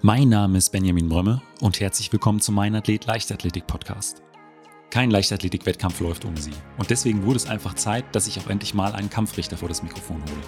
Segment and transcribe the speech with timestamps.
[0.00, 4.22] Mein Name ist Benjamin Brömme und herzlich willkommen zum Mein Athlet Leichtathletik Podcast.
[4.90, 8.74] Kein Leichtathletik-Wettkampf läuft ohne Sie und deswegen wurde es einfach Zeit, dass ich auch endlich
[8.74, 10.42] mal einen Kampfrichter vor das Mikrofon hole.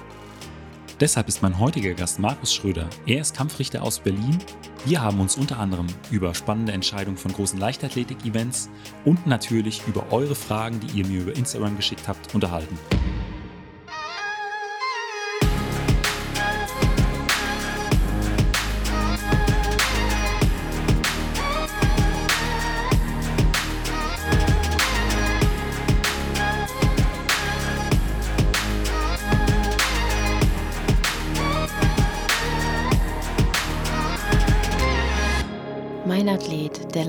[1.01, 2.89] Deshalb ist mein heutiger Gast Markus Schröder.
[3.07, 4.39] Er ist Kampfrichter aus Berlin.
[4.85, 8.71] Wir haben uns unter anderem über spannende Entscheidungen von großen Leichtathletik-Events
[9.05, 12.79] und natürlich über eure Fragen, die ihr mir über Instagram geschickt habt, unterhalten.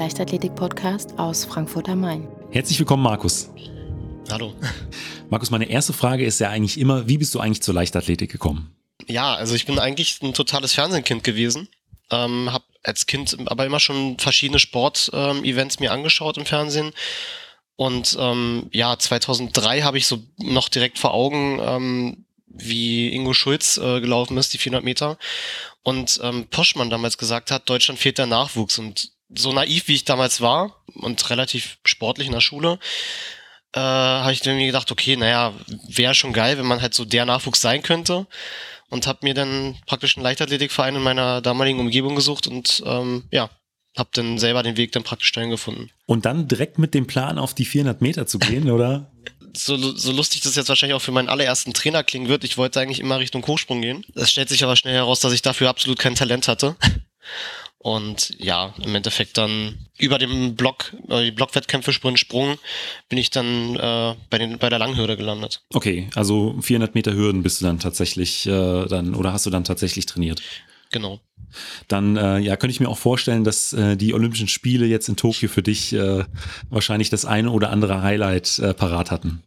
[0.01, 2.27] Leichtathletik-Podcast aus Frankfurt am Main.
[2.49, 3.51] Herzlich willkommen, Markus.
[4.31, 4.55] Hallo.
[5.29, 8.75] Markus, meine erste Frage ist ja eigentlich immer, wie bist du eigentlich zur Leichtathletik gekommen?
[9.05, 11.67] Ja, also ich bin eigentlich ein totales Fernsehkind gewesen.
[12.09, 16.93] Ähm, habe als Kind aber immer schon verschiedene Sportevents ähm, mir angeschaut im Fernsehen.
[17.75, 23.77] Und ähm, ja, 2003 habe ich so noch direkt vor Augen, ähm, wie Ingo Schulz
[23.77, 25.19] äh, gelaufen ist, die 400 Meter.
[25.83, 28.79] Und ähm, Poschmann damals gesagt hat, Deutschland fehlt der Nachwuchs.
[28.79, 32.79] Und so naiv, wie ich damals war und relativ sportlich in der Schule,
[33.73, 35.53] äh, habe ich mir gedacht, okay, naja,
[35.87, 38.27] wäre schon geil, wenn man halt so der Nachwuchs sein könnte.
[38.89, 43.49] Und habe mir dann praktisch einen Leichtathletikverein in meiner damaligen Umgebung gesucht und ähm, ja,
[43.97, 45.89] habe dann selber den Weg dann praktisch dahin gefunden.
[46.07, 49.09] Und dann direkt mit dem Plan auf die 400 Meter zu gehen, oder?
[49.55, 52.79] so, so lustig das jetzt wahrscheinlich auch für meinen allerersten Trainer klingen wird, ich wollte
[52.79, 54.05] eigentlich immer Richtung Hochsprung gehen.
[54.15, 56.75] Es stellt sich aber schnell heraus, dass ich dafür absolut kein Talent hatte.
[57.83, 62.59] Und ja, im Endeffekt dann über dem Block, äh, die Blockwettkämpfe Sprint Sprung,
[63.09, 65.63] bin ich dann äh, bei, den, bei der Langhürde gelandet.
[65.73, 69.63] Okay, also 400 Meter Hürden bist du dann tatsächlich äh, dann oder hast du dann
[69.63, 70.43] tatsächlich trainiert?
[70.91, 71.21] Genau.
[71.87, 75.15] Dann äh, ja, könnte ich mir auch vorstellen, dass äh, die Olympischen Spiele jetzt in
[75.15, 76.23] Tokio für dich äh,
[76.69, 79.41] wahrscheinlich das eine oder andere Highlight äh, parat hatten.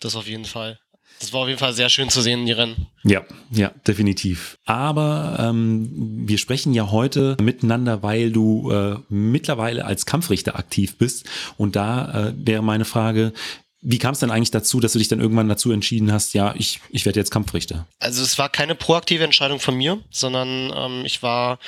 [0.00, 0.78] Das auf jeden Fall.
[1.22, 2.88] Das war auf jeden Fall sehr schön zu sehen, die Rennen.
[3.04, 3.22] Ja,
[3.52, 4.58] ja, definitiv.
[4.64, 5.88] Aber ähm,
[6.26, 11.26] wir sprechen ja heute miteinander, weil du äh, mittlerweile als Kampfrichter aktiv bist.
[11.56, 13.32] Und da äh, wäre meine Frage,
[13.82, 16.56] wie kam es denn eigentlich dazu, dass du dich dann irgendwann dazu entschieden hast, ja,
[16.56, 17.86] ich, ich werde jetzt Kampfrichter?
[18.00, 21.60] Also es war keine proaktive Entscheidung von mir, sondern ähm, ich war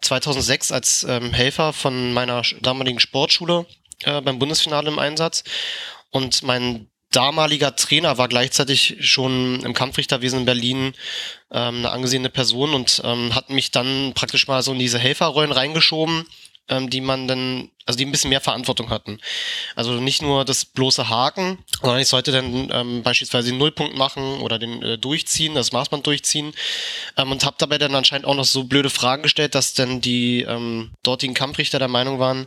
[0.00, 3.66] 2006 als ähm, Helfer von meiner damaligen Sportschule
[4.04, 5.44] äh, beim Bundesfinale im Einsatz
[6.10, 10.94] und mein damaliger Trainer war gleichzeitig schon im Kampfrichterwesen in Berlin
[11.50, 15.52] ähm, eine angesehene Person und ähm, hat mich dann praktisch mal so in diese Helferrollen
[15.52, 16.24] reingeschoben,
[16.68, 19.18] ähm, die man dann also die ein bisschen mehr Verantwortung hatten.
[19.74, 24.40] Also nicht nur das bloße Haken, sondern ich sollte dann ähm, beispielsweise den Nullpunkt machen
[24.40, 26.52] oder den äh, durchziehen, das Maßband durchziehen
[27.16, 30.42] ähm, und habe dabei dann anscheinend auch noch so blöde Fragen gestellt, dass dann die
[30.42, 32.46] ähm, dortigen Kampfrichter der Meinung waren,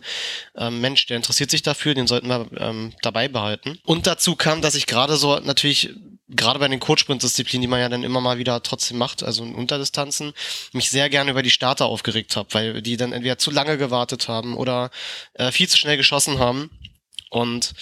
[0.56, 3.80] ähm, Mensch, der interessiert sich dafür, den sollten wir ähm, dabei behalten.
[3.86, 5.90] Und dazu kam, dass ich gerade so natürlich
[6.30, 9.54] gerade bei den Kurzsprintdisziplinen, die man ja dann immer mal wieder trotzdem macht, also in
[9.54, 10.34] Unterdistanzen,
[10.74, 14.28] mich sehr gerne über die Starter aufgeregt habe, weil die dann entweder zu lange gewartet
[14.28, 14.90] haben oder
[15.36, 16.70] äh, viel zu schnell geschossen haben.
[17.30, 17.74] Und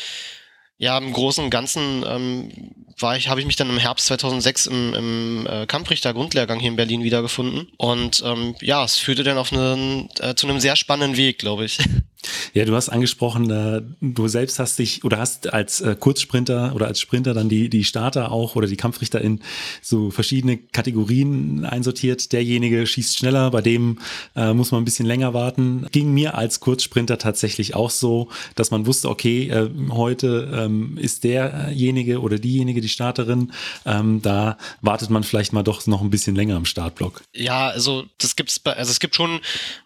[0.77, 2.51] ja, im Großen und Ganzen ähm,
[2.99, 6.69] war ich, habe ich mich dann im Herbst 2006 im, im äh, Kamprichter Grundlehrgang hier
[6.69, 7.71] in Berlin wiedergefunden.
[7.77, 11.65] Und ähm, ja, es führte dann auf einen, äh, zu einem sehr spannenden Weg, glaube
[11.65, 11.77] ich.
[12.53, 16.87] Ja, du hast angesprochen, äh, du selbst hast dich oder hast als äh, Kurzsprinter oder
[16.87, 19.41] als Sprinter dann die, die Starter auch oder die Kampfrichter in
[19.81, 22.31] so verschiedene Kategorien einsortiert.
[22.31, 23.99] Derjenige schießt schneller, bei dem
[24.35, 25.87] äh, muss man ein bisschen länger warten.
[25.91, 31.23] Ging mir als Kurzsprinter tatsächlich auch so, dass man wusste, okay, äh, heute ähm, ist
[31.23, 33.51] derjenige oder diejenige die Starterin.
[33.85, 37.21] Ähm, da wartet man vielleicht mal doch noch ein bisschen länger im Startblock.
[37.33, 39.39] Ja, also das gibt's also es gibt schon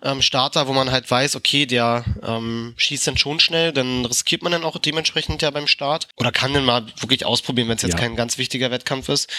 [0.03, 4.44] ähm, Starter, wo man halt weiß, okay, der ähm, schießt dann schon schnell, dann riskiert
[4.44, 7.82] man dann auch dementsprechend ja beim Start oder kann dann mal wirklich ausprobieren, wenn es
[7.82, 8.00] jetzt ja.
[8.00, 9.30] kein ganz wichtiger Wettkampf ist.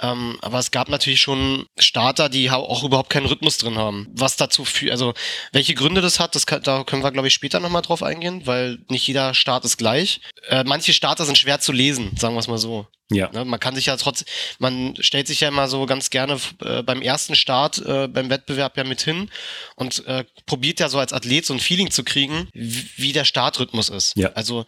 [0.00, 4.06] Ähm, aber es gab natürlich schon Starter, die auch überhaupt keinen Rhythmus drin haben.
[4.12, 5.12] Was dazu führt, also
[5.52, 8.46] welche Gründe das hat, das kann, da können wir glaube ich später nochmal drauf eingehen,
[8.46, 10.20] weil nicht jeder Start ist gleich.
[10.48, 12.86] Äh, manche Starter sind schwer zu lesen, sagen wir es mal so.
[13.10, 13.30] Ja.
[13.32, 14.24] Ne, man kann sich ja trotz,
[14.58, 18.76] man stellt sich ja immer so ganz gerne äh, beim ersten Start äh, beim Wettbewerb
[18.76, 19.30] ja mit hin
[19.76, 23.24] und äh, probiert ja so als Athlet so ein Feeling zu kriegen, wie, wie der
[23.24, 24.16] Startrhythmus ist.
[24.16, 24.32] Ja.
[24.32, 24.66] Also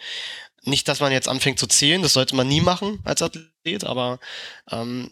[0.64, 4.18] nicht, dass man jetzt anfängt zu zählen, das sollte man nie machen als Athlet, aber
[4.70, 5.10] ähm,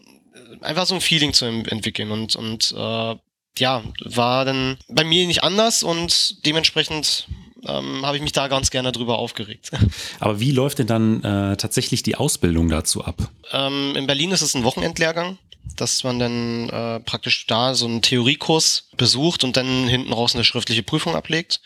[0.61, 3.15] einfach so ein Feeling zu entwickeln und, und äh,
[3.57, 7.27] ja, war dann bei mir nicht anders und dementsprechend
[7.65, 9.71] ähm, habe ich mich da ganz gerne drüber aufgeregt.
[10.19, 13.15] Aber wie läuft denn dann äh, tatsächlich die Ausbildung dazu ab?
[13.51, 15.37] Ähm, in Berlin ist es ein Wochenendlehrgang.
[15.75, 20.43] dass man dann äh, praktisch da so einen Theoriekurs besucht und dann hinten raus eine
[20.43, 21.61] schriftliche Prüfung ablegt.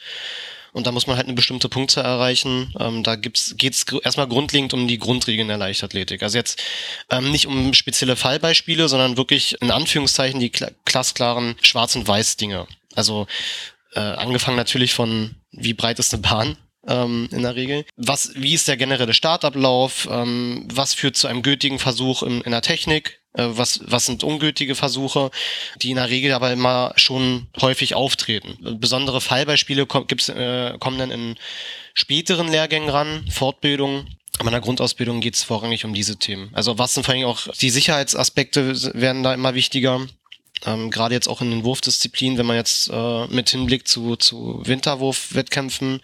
[0.73, 2.73] Und da muss man halt eine bestimmte Punktzahl erreichen.
[2.79, 6.23] Ähm, da gibt's, geht's erstmal grundlegend um die Grundregeln der Leichtathletik.
[6.23, 6.61] Also jetzt
[7.09, 12.67] ähm, nicht um spezielle Fallbeispiele, sondern wirklich in Anführungszeichen die kla klassklaren Schwarz- und Weiß-Dinge.
[12.95, 13.27] Also
[13.93, 16.57] äh, angefangen natürlich von, wie breit ist eine Bahn?
[16.87, 17.85] ähm, in der Regel.
[17.95, 20.07] Was, wie ist der generelle Startablauf?
[20.11, 23.20] Ähm, was führt zu einem gültigen Versuch in, in der Technik?
[23.33, 25.31] Äh, was, was sind ungültige Versuche,
[25.81, 28.57] die in der Regel aber immer schon häufig auftreten.
[28.79, 31.35] Besondere Fallbeispiele gibt's, äh, kommen dann in
[31.93, 34.07] späteren Lehrgängen ran, Fortbildung.
[34.39, 36.49] Aber in der Grundausbildung geht es vorrangig um diese Themen.
[36.53, 40.07] Also was sind vor allem auch die Sicherheitsaspekte werden da immer wichtiger.
[40.65, 44.61] Ähm, Gerade jetzt auch in den Wurfdisziplinen, wenn man jetzt äh, mit Hinblick zu, zu
[44.63, 46.01] Winterwurfwettkämpfen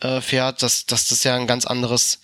[0.00, 2.20] äh, fährt, dass, dass das ja ein ganz anderes,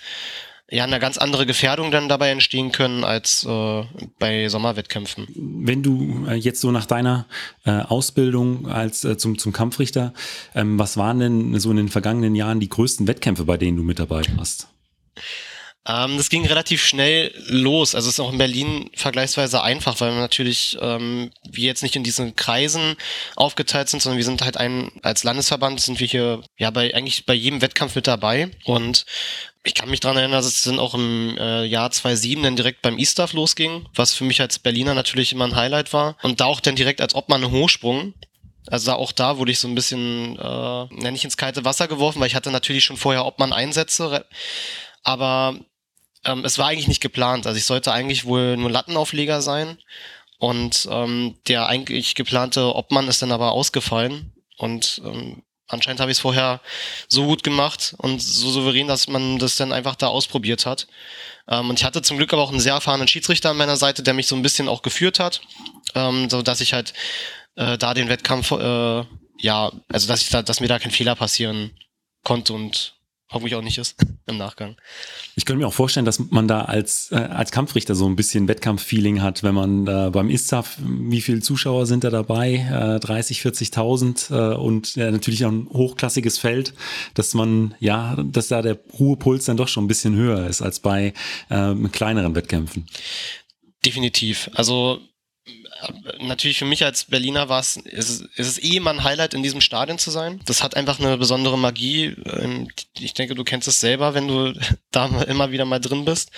[0.68, 3.82] ja, eine ganz andere Gefährdung dann dabei entstehen können als äh,
[4.18, 5.28] bei Sommerwettkämpfen.
[5.34, 7.26] Wenn du äh, jetzt so nach deiner
[7.64, 10.12] äh, Ausbildung als äh, zum, zum Kampfrichter,
[10.54, 13.84] ähm, was waren denn so in den vergangenen Jahren die größten Wettkämpfe, bei denen du
[13.84, 14.68] mit dabei warst?
[15.86, 17.94] Ähm, das ging relativ schnell los.
[17.94, 21.94] Also es ist auch in Berlin vergleichsweise einfach, weil wir natürlich ähm, wir jetzt nicht
[21.94, 22.96] in diesen Kreisen
[23.36, 27.24] aufgeteilt sind, sondern wir sind halt ein als Landesverband sind wir hier ja bei eigentlich
[27.24, 29.06] bei jedem Wettkampf mit dabei und
[29.66, 32.82] ich kann mich daran erinnern, dass es dann auch im äh, Jahr 2007 dann direkt
[32.82, 36.16] beim E-Staff losging, was für mich als Berliner natürlich immer ein Highlight war.
[36.22, 38.14] Und da auch dann direkt als Obmann Hochsprung.
[38.68, 42.20] Also auch da wurde ich so ein bisschen, äh, nenne ich ins kalte Wasser geworfen,
[42.20, 44.24] weil ich hatte natürlich schon vorher Obmann-Einsätze.
[45.02, 45.56] Aber
[46.24, 47.46] ähm, es war eigentlich nicht geplant.
[47.46, 49.78] Also ich sollte eigentlich wohl nur Lattenaufleger sein.
[50.38, 54.32] Und ähm, der eigentlich geplante Obmann ist dann aber ausgefallen.
[54.58, 56.60] Und ähm, anscheinend habe ich es vorher
[57.08, 60.86] so gut gemacht und so souverän, dass man das dann einfach da ausprobiert hat.
[61.48, 64.02] Ähm, und ich hatte zum Glück aber auch einen sehr erfahrenen Schiedsrichter an meiner Seite,
[64.02, 65.40] der mich so ein bisschen auch geführt hat,
[65.94, 66.92] ähm, so dass ich halt
[67.56, 69.04] äh, da den Wettkampf, äh,
[69.38, 71.76] ja, also dass ich da, dass mir da kein Fehler passieren
[72.22, 72.95] konnte und
[73.30, 73.96] hoffentlich auch nicht ist
[74.26, 74.76] im Nachgang.
[75.34, 78.48] Ich könnte mir auch vorstellen, dass man da als, äh, als Kampfrichter so ein bisschen
[78.48, 82.54] Wettkampffeeling hat, wenn man da beim ISTAF, wie viele Zuschauer sind da dabei?
[82.96, 86.74] Äh, 30, 40.000 äh, und ja, natürlich auch ein hochklassiges Feld,
[87.14, 90.80] dass man, ja, dass da der Ruhepuls dann doch schon ein bisschen höher ist als
[90.80, 91.12] bei
[91.48, 92.86] äh, kleineren Wettkämpfen.
[93.84, 94.50] Definitiv.
[94.54, 95.00] Also
[96.20, 99.60] natürlich für mich als Berliner war es, ist, es eh immer ein Highlight, in diesem
[99.60, 100.40] Stadion zu sein.
[100.44, 102.14] Das hat einfach eine besondere Magie.
[102.24, 102.68] Ähm,
[102.98, 104.52] ich denke, du kennst es selber, wenn du
[104.90, 106.30] da immer wieder mal drin bist.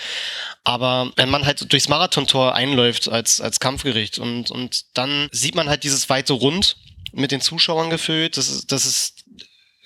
[0.63, 5.69] Aber wenn man halt durchs Marathontor einläuft als, als Kampfgericht und, und dann sieht man
[5.69, 6.77] halt dieses weite Rund
[7.11, 9.25] mit den Zuschauern gefüllt, das ist, das ist,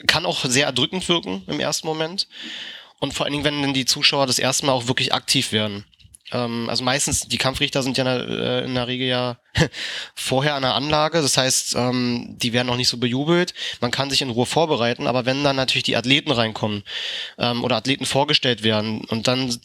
[0.07, 2.27] kann auch sehr erdrückend wirken im ersten Moment.
[2.99, 5.85] Und vor allen Dingen, wenn dann die Zuschauer das erste Mal auch wirklich aktiv werden.
[6.33, 9.37] Ähm, also meistens, die Kampfrichter sind ja äh, in der Regel ja
[10.15, 11.21] vorher an der Anlage.
[11.21, 13.53] Das heißt, ähm, die werden auch nicht so bejubelt.
[13.79, 16.83] Man kann sich in Ruhe vorbereiten, aber wenn dann natürlich die Athleten reinkommen
[17.37, 19.57] ähm, oder Athleten vorgestellt werden und dann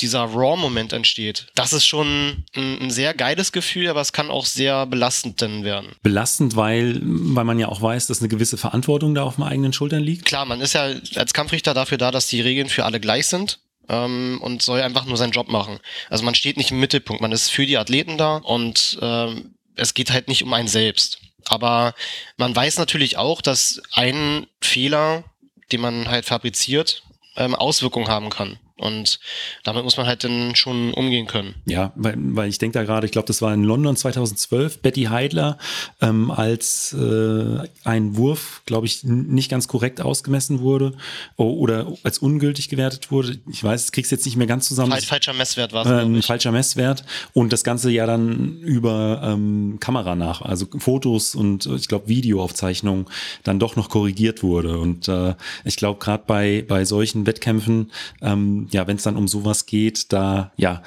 [0.00, 1.48] dieser Raw-Moment entsteht.
[1.56, 5.64] Das ist schon ein, ein, sehr geiles Gefühl, aber es kann auch sehr belastend dann
[5.64, 5.88] werden.
[6.02, 9.72] Belastend, weil, weil man ja auch weiß, dass eine gewisse Verantwortung da auf den eigenen
[9.72, 10.24] Schultern liegt?
[10.24, 13.58] Klar, man ist ja als Kampfrichter dafür da, dass die Regeln für alle gleich sind
[13.88, 15.78] ähm, und soll einfach nur seinen Job machen.
[16.10, 19.94] Also man steht nicht im Mittelpunkt, man ist für die Athleten da und ähm, es
[19.94, 21.20] geht halt nicht um einen selbst.
[21.48, 21.94] Aber
[22.36, 25.24] man weiß natürlich auch, dass ein Fehler,
[25.72, 27.02] den man halt fabriziert,
[27.36, 28.58] ähm, Auswirkungen haben kann.
[28.78, 29.18] Und
[29.64, 31.54] damit muss man halt dann schon umgehen können.
[31.66, 35.04] Ja, weil, weil ich denke da gerade, ich glaube, das war in London 2012, Betty
[35.04, 35.58] Heidler,
[36.00, 40.92] ähm, als äh, ein Wurf, glaube ich, nicht ganz korrekt ausgemessen wurde
[41.36, 43.38] oder als ungültig gewertet wurde.
[43.50, 44.92] Ich weiß, das kriegst du jetzt nicht mehr ganz zusammen.
[44.92, 45.90] Fal falscher Messwert war es.
[45.90, 47.04] Äh, ein falscher Messwert.
[47.32, 53.06] Und das Ganze ja dann über ähm, Kamera nach, also Fotos und ich glaube Videoaufzeichnungen
[53.42, 54.78] dann doch noch korrigiert wurde.
[54.78, 59.28] Und äh, ich glaube, gerade bei, bei solchen Wettkämpfen, ähm, ja, wenn es dann um
[59.28, 60.82] sowas geht, da ja,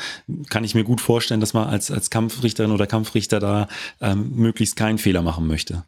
[0.49, 3.67] kann ich mir gut vorstellen, dass man als, als Kampfrichterin oder Kampfrichter da
[3.99, 5.85] ähm, möglichst keinen Fehler machen möchte.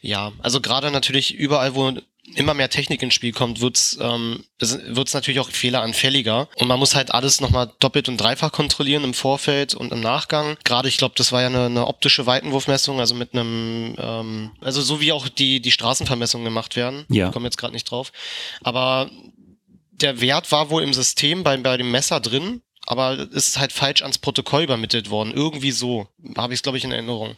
[0.00, 1.92] Ja, also gerade natürlich überall, wo
[2.34, 6.48] immer mehr Technik ins Spiel kommt, wird's ähm, wird's natürlich auch fehleranfälliger.
[6.56, 10.56] Und man muss halt alles nochmal doppelt und dreifach kontrollieren im Vorfeld und im Nachgang.
[10.64, 14.80] Gerade, ich glaube, das war ja eine, eine optische Weitenwurfmessung, also mit einem, ähm, also
[14.80, 17.04] so wie auch die, die Straßenvermessungen gemacht werden.
[17.08, 17.26] Ja.
[17.26, 18.12] Ich komme jetzt gerade nicht drauf.
[18.62, 19.10] Aber
[20.00, 24.02] der Wert war wohl im System bei, bei dem Messer drin, aber ist halt falsch
[24.02, 25.32] ans Protokoll übermittelt worden.
[25.34, 26.08] Irgendwie so.
[26.36, 27.36] Habe ich es, glaube ich, in Erinnerung.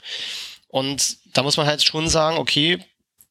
[0.69, 2.79] Und da muss man halt schon sagen, okay,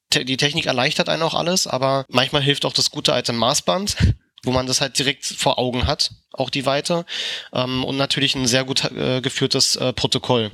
[0.10, 3.98] te die Technik erleichtert einen auch alles, aber manchmal hilft auch das gute alte Maßband.
[4.44, 7.06] wo man das halt direkt vor Augen hat, auch die Weite.
[7.54, 10.52] Ähm, und natürlich ein sehr gut äh, geführtes äh, Protokoll.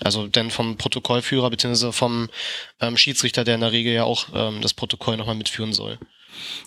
[0.00, 2.30] Also denn vom Protokollführer beziehungsweise vom
[2.80, 5.98] ähm, Schiedsrichter, der in der Regel ja auch ähm, das Protokoll nochmal mitführen soll.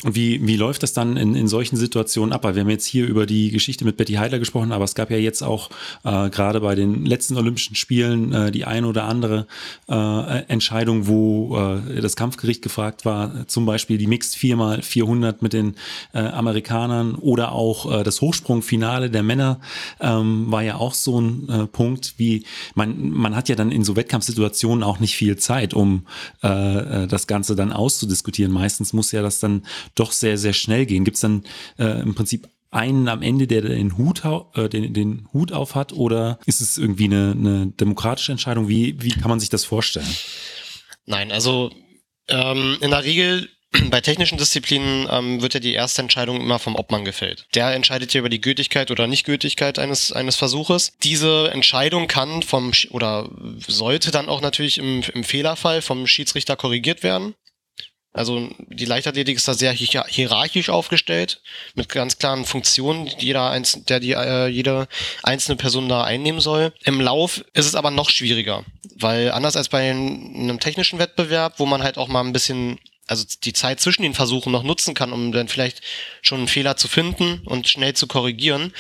[0.04, 2.44] Und wie, wie läuft das dann in, in solchen Situationen ab?
[2.44, 5.12] Weil wir haben jetzt hier über die Geschichte mit Betty Heidler gesprochen, aber es gab
[5.12, 5.70] ja jetzt auch
[6.04, 9.48] äh, gerade bei den letzten Olympischen Spielen äh, die eine oder andere
[9.90, 15.76] äh, Entscheidung, wo äh, das Kampfgericht gefragt war, zum Beispiel die Mixed 4x400 mit den
[16.14, 19.60] äh, Amerikanern oder auch äh, das Hochsprungfinale der Männer
[20.00, 22.46] ähm, war ja auch so ein äh, Punkt, wie
[22.76, 26.06] man, man hat ja dann in so Wettkampfsituationen auch nicht viel Zeit, um
[26.44, 28.52] äh, äh das Ganze dann auszudiskutieren.
[28.52, 29.57] Meistens muss ja das dann
[29.96, 31.06] doch sehr, sehr schnell gehen?
[31.06, 31.44] Gibt es dann
[31.78, 34.24] äh, im Prinzip einen am Ende, der den Hut,
[34.56, 38.68] äh, den, den Hut auf hat oder ist es irgendwie eine, eine demokratische Entscheidung?
[38.68, 40.08] Wie, wie kann man sich das vorstellen?
[41.06, 41.72] Nein, also
[42.28, 43.50] ähm, in der Regel
[43.90, 47.46] bei technischen Disziplinen ähm, wird ja die erste Entscheidung immer vom Obmann gefällt.
[47.54, 50.94] Der entscheidet ja über die Gültigkeit oder Nichtgültigkeit eines, eines Versuches.
[51.04, 53.30] Diese Entscheidung kann vom oder
[53.68, 57.34] sollte dann auch natürlich im, im Fehlerfall vom Schiedsrichter korrigiert werden.
[58.18, 61.42] Also die Leichtathletik ist da sehr hierarchisch aufgestellt,
[61.76, 64.88] mit ganz klaren Funktionen, die jeder einz der die äh, jede
[65.24, 66.74] einzelne Person da einnehmen soll.
[66.84, 68.64] Im Lauf ist es aber noch schwieriger,
[68.96, 73.26] weil anders als bei einem technischen Wettbewerb, wo man halt auch mal ein bisschen also
[73.44, 75.82] die Zeit zwischen den Versuchen noch nutzen kann, um dann vielleicht
[76.22, 78.74] schon einen Fehler zu finden und schnell zu korrigieren,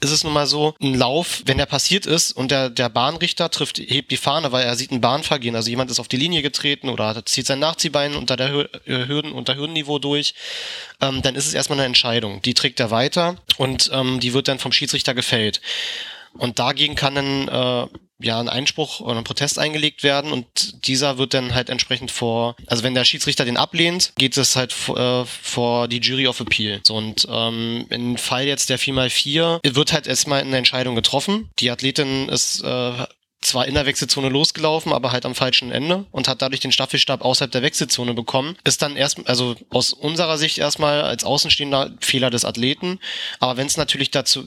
[0.00, 3.50] ist es nun mal so, ein Lauf, wenn der passiert ist und der, der Bahnrichter
[3.50, 6.42] trifft, hebt die Fahne, weil er sieht ein Bahnvergehen, also jemand ist auf die Linie
[6.42, 10.34] getreten oder zieht sein Nachziehbein unter der äh, Hürden, unter Hürdenniveau durch,
[11.00, 12.42] ähm, dann ist es erstmal eine Entscheidung.
[12.42, 15.60] Die trägt er weiter und ähm, die wird dann vom Schiedsrichter gefällt.
[16.32, 17.86] Und dagegen kann dann äh,
[18.24, 22.56] ja ein Einspruch oder ein Protest eingelegt werden und dieser wird dann halt entsprechend vor,
[22.66, 26.40] also wenn der Schiedsrichter den ablehnt, geht es halt vor, äh, vor die Jury of
[26.40, 26.80] Appeal.
[26.82, 31.50] So, und ähm, im Fall jetzt der 4x4 wird halt erstmal eine Entscheidung getroffen.
[31.58, 33.06] Die Athletin ist äh,
[33.44, 37.22] zwar in der Wechselzone losgelaufen, aber halt am falschen Ende und hat dadurch den Staffelstab
[37.22, 38.56] außerhalb der Wechselzone bekommen.
[38.64, 42.98] Ist dann erst, also aus unserer Sicht erstmal als Außenstehender Fehler des Athleten.
[43.40, 44.44] Aber wenn es natürlich dazu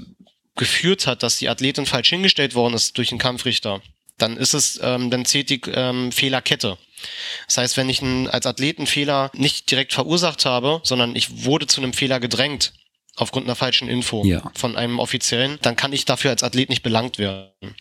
[0.57, 3.81] geführt hat, dass die Athletin falsch hingestellt worden ist durch den Kampfrichter,
[4.17, 6.77] dann ist es, ähm, dann zählt die ähm, Fehlerkette.
[7.45, 11.67] Das heißt, wenn ich einen, als Athleten Fehler nicht direkt verursacht habe, sondern ich wurde
[11.67, 12.73] zu einem Fehler gedrängt,
[13.15, 14.51] aufgrund einer falschen Info ja.
[14.55, 17.75] von einem Offiziellen, dann kann ich dafür als Athlet nicht belangt werden.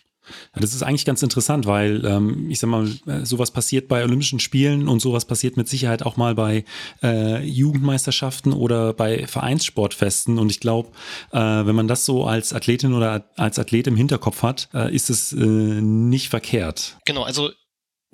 [0.53, 4.39] Das ist eigentlich ganz interessant, weil ähm, ich sag mal, äh, sowas passiert bei Olympischen
[4.39, 6.65] Spielen und sowas passiert mit Sicherheit auch mal bei
[7.03, 10.39] äh, Jugendmeisterschaften oder bei Vereinssportfesten.
[10.39, 10.89] Und ich glaube,
[11.31, 15.09] äh, wenn man das so als Athletin oder als Athlet im Hinterkopf hat, äh, ist
[15.09, 16.97] es äh, nicht verkehrt.
[17.05, 17.51] Genau, also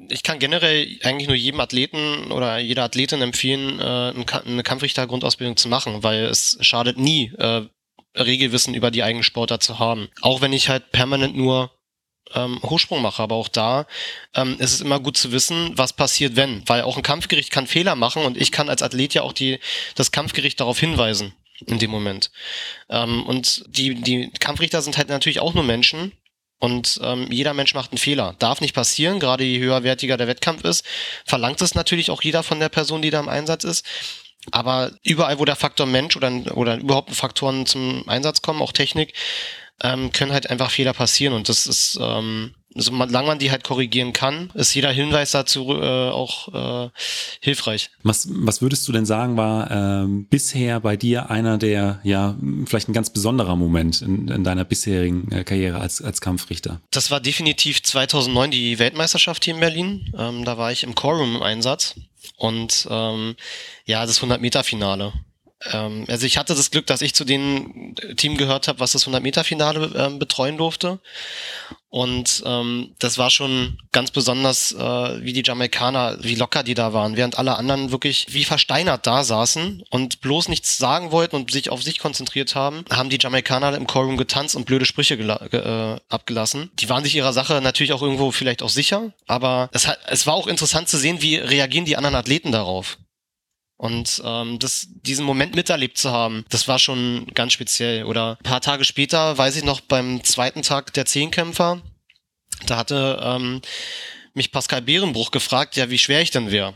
[0.10, 4.14] ich kann generell eigentlich nur jedem Athleten oder jeder Athletin empfehlen, äh,
[4.46, 7.32] eine Kampfrichtergrundausbildung zu machen, weil es schadet nie,
[8.18, 10.10] Regelwissen über die eigene Sportart zu haben.
[10.22, 11.72] Auch wenn ich halt permanent nur
[12.36, 13.22] ähm, Hochsprung mache.
[13.22, 13.86] Aber auch da
[14.36, 16.68] ähm, ist es immer gut zu wissen, was passiert, wenn.
[16.68, 19.60] Weil auch ein Kampfgericht kann Fehler machen und ich kann als Athlet ja auch die,
[19.96, 21.34] das Kampfgericht darauf hinweisen
[21.66, 22.32] in dem Moment.
[22.90, 26.12] Ähm, und die, die Kampfrichter sind halt natürlich auch nur Menschen.
[26.60, 28.36] Und ähm, jeder Mensch macht einen Fehler.
[28.40, 30.86] Darf nicht passieren, gerade je höherwertiger der Wettkampf ist,
[31.26, 33.86] verlangt es natürlich auch jeder von der Person, die da im Einsatz ist.
[34.52, 39.14] Aber überall, wo der Faktor Mensch oder, oder überhaupt Faktoren zum Einsatz kommen, auch Technik,
[39.82, 44.14] ähm, können halt einfach Fehler passieren und das ist, ähm, solange man die halt korrigieren
[44.14, 46.90] kann, ist jeder Hinweis dazu äh, auch äh,
[47.42, 47.92] hilfreich.
[48.04, 52.90] Was, was würdest du denn sagen, war ähm, bisher bei dir einer der, ja, vielleicht
[52.90, 56.82] ein ganz besonderer Moment in, in deiner bisherigen äh, Karriere als, als Kampfrichter?
[56.92, 60.14] Das war definitiv 2009 die Weltmeisterschaft hier in Berlin.
[60.18, 61.96] Ähm, da war ich im Chorum im Einsatz
[62.38, 63.36] und ähm,
[63.86, 65.14] ja, das 100-Meter-Finale.
[65.72, 69.08] Ähm, also ich hatte das Glück, dass ich zu dem Team gehört habe, was das
[69.08, 71.00] 100-Meter-Finale ähm, betreuen durfte.
[71.94, 76.92] Und ähm, das war schon ganz besonders, äh, wie die Jamaikaner, wie locker die da
[76.92, 81.52] waren, während alle anderen wirklich wie versteinert da saßen und bloß nichts sagen wollten und
[81.52, 86.00] sich auf sich konzentriert haben, haben die Jamaikaner im Chorroom getanzt und blöde Sprüche äh,
[86.10, 86.72] abgelassen.
[86.80, 90.26] Die waren sich ihrer Sache natürlich auch irgendwo vielleicht auch sicher, aber es, hat, es
[90.26, 92.98] war auch interessant zu sehen, wie reagieren die anderen Athleten darauf.
[93.84, 98.06] Und ähm, das, diesen Moment miterlebt zu haben, das war schon ganz speziell.
[98.06, 101.82] Oder ein paar Tage später, weiß ich noch, beim zweiten Tag der Zehnkämpfer,
[102.66, 103.62] da hatte ähm,
[104.34, 106.74] mich Pascal Bärenbruch gefragt, ja, wie schwer ich denn wäre.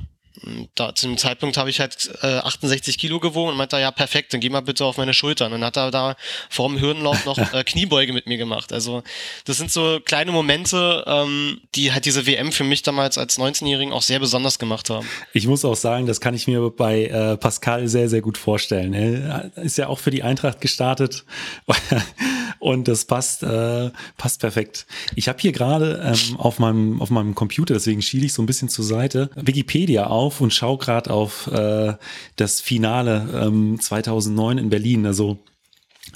[0.75, 4.34] Da, zu dem Zeitpunkt habe ich halt äh, 68 Kilo gewogen und meinte, ja perfekt,
[4.34, 5.53] dann geh mal bitte auf meine Schultern.
[5.53, 6.15] Und dann hat er da
[6.50, 8.72] vor dem Hürdenlauf noch äh, Kniebeuge mit mir gemacht.
[8.72, 9.03] Also
[9.46, 13.94] das sind so kleine Momente, ähm, die halt diese WM für mich damals als 19-Jährigen
[13.94, 15.08] auch sehr besonders gemacht haben.
[15.34, 18.94] Ich muss auch sagen, das kann ich mir bei äh, Pascal sehr, sehr gut vorstellen.
[18.94, 21.25] Er ist ja auch für die Eintracht gestartet
[22.60, 24.86] und das passt, äh, passt perfekt.
[25.15, 28.46] Ich habe hier gerade ähm, auf, meinem, auf meinem Computer, deswegen schiele ich so ein
[28.46, 31.93] bisschen zur Seite, Wikipedia auf und schaue gerade auf äh,
[32.36, 35.05] das Finale ähm, 2009 in Berlin.
[35.05, 35.39] Also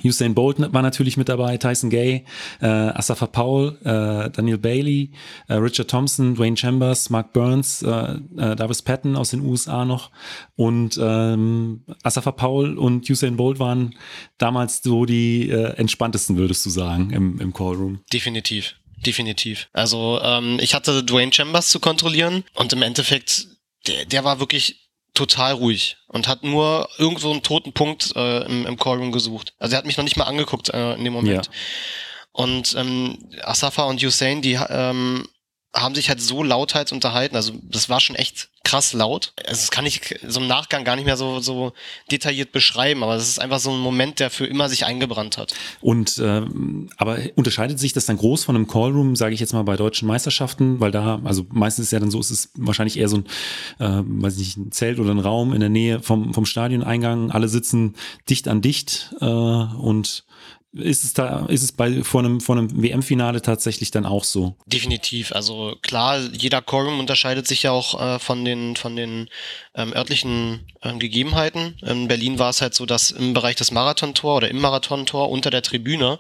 [0.04, 2.26] Usain Bolt war natürlich mit dabei, Tyson Gay,
[2.62, 5.12] äh, Asafa Powell, äh, Daniel Bailey,
[5.48, 10.12] äh, Richard Thompson, Dwayne Chambers, Mark Burns, äh, äh, Davis Patton aus den USA noch
[10.56, 13.96] und ähm, Asafa Powell und Usain Bolt waren
[14.38, 18.00] damals so die äh, entspanntesten, würdest du sagen, im, im Callroom.
[18.12, 18.76] Definitiv.
[19.06, 19.68] Definitiv.
[19.74, 23.48] Also ähm, ich hatte Dwayne Chambers zu kontrollieren und im Endeffekt,
[23.88, 28.66] der, der war wirklich total ruhig und hat nur irgendwo einen toten Punkt äh, im,
[28.66, 29.54] im Callroom gesucht.
[29.60, 31.48] Also er hat mich noch nicht mal angeguckt äh, in dem Moment.
[31.48, 31.52] Ja.
[32.32, 35.28] Und ähm, Asafa und Hussein, die ähm,
[35.74, 37.36] haben sich halt so lauthals unterhalten.
[37.36, 39.34] Also das war schon echt krass laut.
[39.38, 41.74] Also das kann ich so im Nachgang gar nicht mehr so, so
[42.12, 45.54] detailliert beschreiben, aber das ist einfach so ein Moment, der für immer sich eingebrannt hat.
[45.82, 49.64] Und ähm, aber unterscheidet sich das dann groß von einem Callroom, sage ich jetzt mal
[49.64, 53.10] bei deutschen Meisterschaften, weil da, also meistens ist ja dann so, ist es wahrscheinlich eher
[53.10, 53.26] so ein,
[53.80, 57.48] äh, weiß nicht, ein Zelt oder ein Raum in der Nähe vom, vom Stadioneingang, alle
[57.48, 57.96] sitzen
[58.30, 60.24] dicht an dicht äh, und
[60.74, 64.56] ist es da, ist es bei vor einem, vor einem WM-Finale tatsächlich dann auch so?
[64.66, 65.34] Definitiv.
[65.34, 69.30] Also klar, jeder Quorum unterscheidet sich ja auch äh, von den von den
[69.76, 71.78] ähm, örtlichen ähm, Gegebenheiten.
[71.82, 75.50] In Berlin war es halt so, dass im Bereich des Marathontor oder im Marathontor unter
[75.50, 76.20] der Tribüne,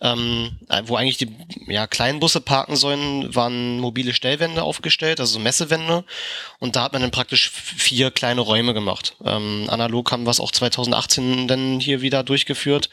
[0.00, 1.28] ähm, wo eigentlich die
[1.68, 6.04] ja, kleinen Busse parken sollen, waren mobile Stellwände aufgestellt, also Messewände.
[6.58, 9.16] Und da hat man dann praktisch vier kleine Räume gemacht.
[9.24, 12.88] Ähm, analog haben wir es auch 2018 dann hier wieder durchgeführt.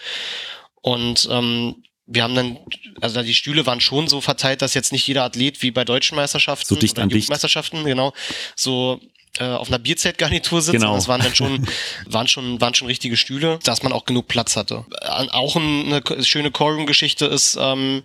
[0.81, 2.57] Und ähm, wir haben dann,
[3.01, 6.15] also die Stühle waren schon so verteilt, dass jetzt nicht jeder Athlet wie bei deutschen
[6.15, 7.29] Meisterschaften so dicht oder an dicht.
[7.29, 8.13] Meisterschaften, genau,
[8.55, 8.99] so
[9.37, 10.73] äh, auf einer Bierzeltgarnitur sitzt.
[10.73, 10.95] Genau.
[10.95, 11.67] Das waren dann schon,
[12.07, 14.85] waren schon, waren schon richtige Stühle, dass man auch genug Platz hatte.
[15.31, 18.03] Auch eine schöne Chorum-Geschichte ist ähm,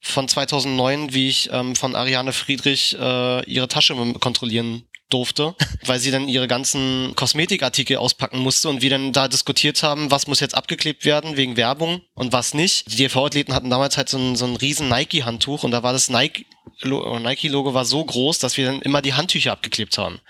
[0.00, 6.10] von 2009, wie ich ähm, von Ariane Friedrich äh, ihre Tasche kontrollieren durfte, weil sie
[6.10, 10.54] dann ihre ganzen Kosmetikartikel auspacken musste und wir dann da diskutiert haben, was muss jetzt
[10.54, 12.90] abgeklebt werden wegen Werbung und was nicht.
[12.92, 16.10] Die DV-Athleten hatten damals halt so ein, so ein riesen Nike-Handtuch und da war das
[16.10, 16.46] Nike
[16.82, 20.20] Nike-Logo war so groß, dass wir dann immer die Handtücher abgeklebt haben.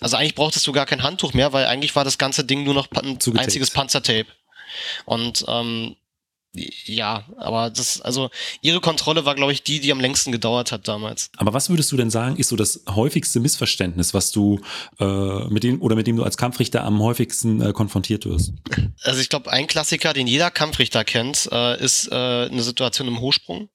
[0.00, 2.74] Also eigentlich brauchtest du gar kein Handtuch mehr, weil eigentlich war das ganze Ding nur
[2.74, 4.26] noch ein einziges Panzertape.
[5.04, 5.96] Und ähm,
[6.54, 8.28] ja, aber das, also
[8.60, 11.30] ihre Kontrolle war, glaube ich, die, die am längsten gedauert hat damals.
[11.38, 14.60] Aber was würdest du denn sagen, ist so das häufigste Missverständnis, was du
[15.00, 18.52] äh, mit dem oder mit dem du als Kampfrichter am häufigsten äh, konfrontiert wirst?
[19.02, 23.20] Also ich glaube, ein Klassiker, den jeder Kampfrichter kennt, äh, ist äh, eine Situation im
[23.20, 23.70] Hochsprung.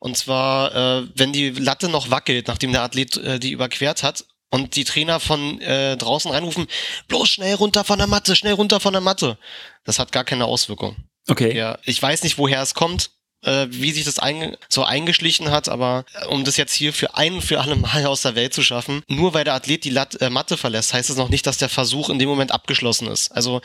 [0.00, 4.24] Und zwar, äh, wenn die Latte noch wackelt, nachdem der Athlet äh, die überquert hat
[4.50, 6.66] und die Trainer von äh, draußen reinrufen,
[7.08, 9.38] bloß schnell runter von der Matte, schnell runter von der Matte.
[9.84, 10.96] Das hat gar keine Auswirkung.
[11.28, 11.56] Okay.
[11.56, 13.10] Ja, ich weiß nicht, woher es kommt,
[13.42, 17.14] äh, wie sich das ein, so eingeschlichen hat, aber äh, um das jetzt hier für
[17.14, 20.20] ein für alle Mal aus der Welt zu schaffen, nur weil der Athlet die Lat
[20.20, 23.30] äh, Matte verlässt, heißt es noch nicht, dass der Versuch in dem Moment abgeschlossen ist.
[23.30, 23.60] Also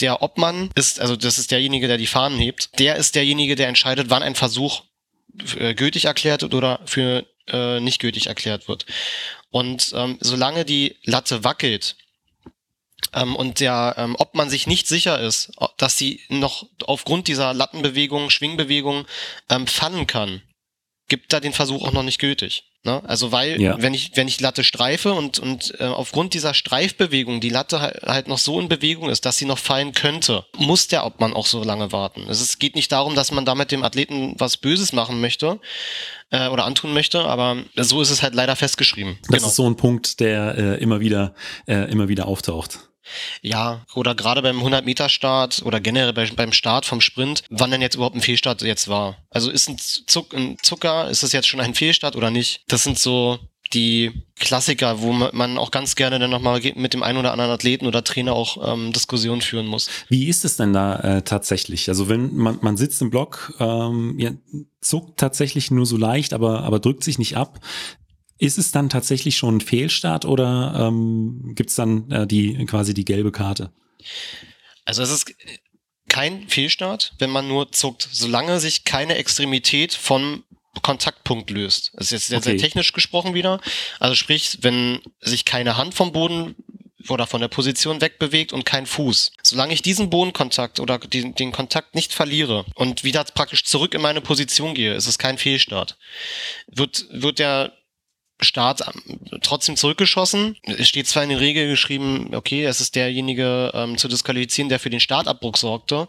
[0.00, 3.68] der Obmann ist, also das ist derjenige, der die Fahnen hebt, der ist derjenige, der
[3.68, 4.82] entscheidet, wann ein Versuch
[5.58, 8.86] äh, gültig erklärt wird oder für äh, nicht gültig erklärt wird.
[9.50, 11.96] Und ähm, solange die Latte wackelt,
[13.12, 17.54] ähm, und der, ähm, ob man sich nicht sicher ist, dass sie noch aufgrund dieser
[17.54, 19.06] Lattenbewegung, Schwingbewegung
[19.50, 20.42] ähm, fallen kann,
[21.08, 22.64] gibt da den Versuch auch noch nicht gültig.
[22.84, 23.00] Ne?
[23.06, 23.80] Also weil, ja.
[23.80, 28.02] wenn ich, wenn ich Latte streife und, und äh, aufgrund dieser Streifbewegung die Latte halt,
[28.02, 31.46] halt noch so in Bewegung ist, dass sie noch fallen könnte, muss der Obmann auch
[31.46, 32.26] so lange warten.
[32.28, 35.60] Es geht nicht darum, dass man damit dem Athleten was Böses machen möchte
[36.30, 39.18] äh, oder antun möchte, aber so ist es halt leider festgeschrieben.
[39.22, 39.46] Das genau.
[39.46, 41.34] ist so ein Punkt, der äh, immer wieder,
[41.68, 42.91] äh, immer wieder auftaucht.
[43.40, 48.16] Ja, oder gerade beim 100-Meter-Start oder generell beim Start vom Sprint, wann denn jetzt überhaupt
[48.16, 49.16] ein Fehlstart jetzt war.
[49.30, 52.62] Also ist ein, Zuck, ein Zucker, ist es jetzt schon ein Fehlstart oder nicht?
[52.68, 53.38] Das sind so
[53.74, 57.86] die Klassiker, wo man auch ganz gerne dann nochmal mit dem einen oder anderen Athleten
[57.86, 59.88] oder Trainer auch ähm, Diskussionen führen muss.
[60.08, 61.88] Wie ist es denn da äh, tatsächlich?
[61.88, 64.32] Also wenn man, man sitzt im Block, ähm, ja,
[64.80, 67.60] zuckt tatsächlich nur so leicht, aber, aber drückt sich nicht ab.
[68.42, 72.92] Ist es dann tatsächlich schon ein Fehlstart oder ähm, gibt es dann äh, die quasi
[72.92, 73.70] die gelbe Karte?
[74.84, 75.32] Also es ist
[76.08, 80.42] kein Fehlstart, wenn man nur zuckt, solange sich keine Extremität von
[80.82, 81.92] Kontaktpunkt löst.
[81.94, 82.50] Das ist jetzt sehr, Okay.
[82.50, 83.60] sehr technisch gesprochen wieder.
[84.00, 86.56] Also sprich, wenn sich keine Hand vom Boden
[87.08, 89.30] oder von der Position wegbewegt und kein Fuß.
[89.44, 94.00] Solange ich diesen Bodenkontakt oder den, den Kontakt nicht verliere und wieder praktisch zurück in
[94.02, 95.96] meine Position gehe, ist es kein Fehlstart.
[96.66, 97.72] Wird, wird der
[98.42, 100.56] Start ähm, trotzdem zurückgeschossen.
[100.64, 104.80] Es steht zwar in den Regeln geschrieben, okay, es ist derjenige ähm, zu disqualifizieren, der
[104.80, 106.08] für den Startabbruch sorgte.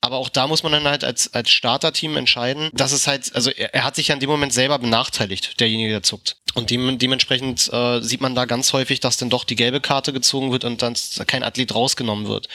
[0.00, 3.50] Aber auch da muss man dann halt als, als Starterteam entscheiden, dass es halt, also
[3.50, 6.36] er, er hat sich ja in dem Moment selber benachteiligt, derjenige, der zuckt.
[6.54, 10.12] Und dem, dementsprechend äh, sieht man da ganz häufig, dass dann doch die gelbe Karte
[10.12, 10.94] gezogen wird und dann
[11.26, 12.48] kein Athlet rausgenommen wird.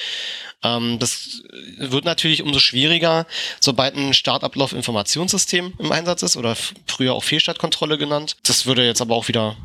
[0.64, 1.42] Ähm, das
[1.78, 3.26] wird natürlich umso schwieriger,
[3.60, 6.56] sobald ein Startablauf-Informationssystem im Einsatz ist oder
[6.88, 8.38] früher auch Fehlstartkontrolle genannt.
[8.44, 9.58] Das würde jetzt aber auch wieder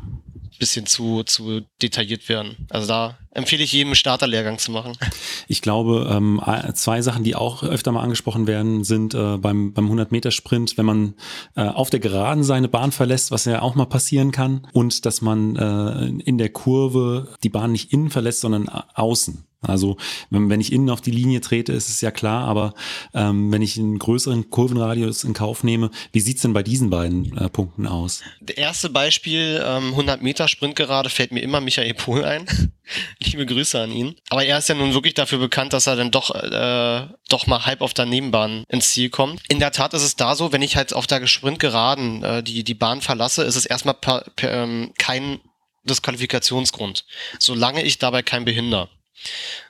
[0.57, 2.67] ein bisschen zu, zu detailliert werden.
[2.69, 4.93] Also da empfehle ich jedem Starterlehrgang zu machen.
[5.49, 6.41] Ich glaube, ähm,
[6.73, 11.13] zwei Sachen, die auch öfter mal angesprochen werden, sind äh, beim, beim 100-Meter-Sprint, wenn man
[11.55, 15.21] äh, auf der Geraden seine Bahn verlässt, was ja auch mal passieren kann, und dass
[15.21, 19.46] man äh, in der Kurve die Bahn nicht innen verlässt, sondern außen.
[19.61, 19.97] Also
[20.29, 22.73] wenn, wenn ich innen auf die Linie trete, ist es ja klar, aber
[23.13, 27.35] ähm, wenn ich einen größeren Kurvenradius in Kauf nehme, wie sieht's denn bei diesen beiden
[27.37, 28.21] äh, Punkten aus?
[28.41, 32.45] Das erste Beispiel, ähm, 100 Meter Sprint gerade, fällt mir immer Michael Pohl ein.
[33.23, 34.15] Liebe Grüße an ihn.
[34.29, 37.65] Aber er ist ja nun wirklich dafür bekannt, dass er dann doch, äh, doch mal
[37.65, 39.41] halb auf der Nebenbahn ins Ziel kommt.
[39.49, 42.63] In der Tat ist es da so, wenn ich halt auf der Sprintgeraden äh, die,
[42.63, 45.39] die Bahn verlasse, ist es erstmal per, per, ähm, kein
[45.83, 47.05] Disqualifikationsgrund,
[47.39, 48.89] solange ich dabei kein behinder.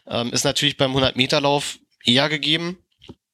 [0.08, 2.78] Ähm, ist natürlich beim 100-Meter-Lauf eher gegeben,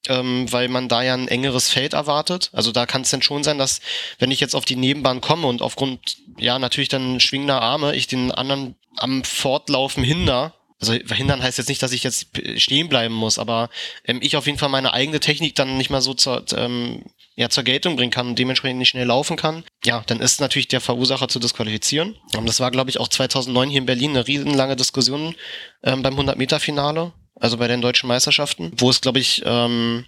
[0.08, 2.50] ähm, weil man da ja ein engeres Feld erwartet.
[2.54, 3.82] Also da kann es dann schon sein, dass
[4.20, 8.08] wenn ich jetzt auf die Nebenbahn komme und aufgrund, ja, natürlich dann schwingender Arme, ich
[8.08, 10.54] den anderen am Fortlaufen hinder.
[10.80, 13.70] Also verhindern heißt jetzt nicht, dass ich jetzt stehen bleiben muss, aber
[14.06, 17.04] ähm, ich auf jeden Fall meine eigene Technik dann nicht mal so zur, ähm,
[17.36, 20.68] ja, zur Geltung bringen kann und dementsprechend nicht schnell laufen kann, ja, dann ist natürlich
[20.68, 22.16] der Verursacher zu disqualifizieren.
[22.38, 25.36] Und das war, glaube ich, auch 2009 hier in Berlin eine riesenlange Diskussion
[25.84, 30.06] ähm, beim 100-Meter-Finale, also bei den deutschen Meisterschaften, wo es, glaube ich, ähm,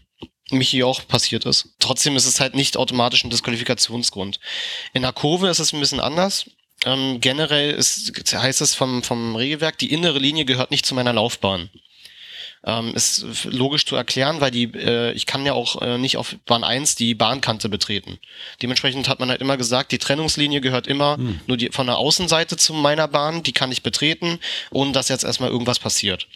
[0.51, 1.75] Michi auch passiert ist.
[1.79, 4.39] Trotzdem ist es halt nicht automatisch ein Disqualifikationsgrund.
[4.93, 6.49] In der Kurve ist es ein bisschen anders.
[6.85, 11.13] Ähm, generell ist, heißt es vom, vom Regelwerk, die innere Linie gehört nicht zu meiner
[11.13, 11.71] Laufbahn.
[12.67, 16.35] Ähm, ist logisch zu erklären, weil die, äh, ich kann ja auch äh, nicht auf
[16.47, 18.17] Bahn 1 die Bahnkante betreten.
[18.59, 22.57] Dementsprechend hat man halt immer gesagt, die Trennungslinie gehört immer nur die, von der Außenseite
[22.57, 24.39] zu meiner Bahn, die kann ich betreten,
[24.71, 26.27] ohne dass jetzt erstmal irgendwas passiert.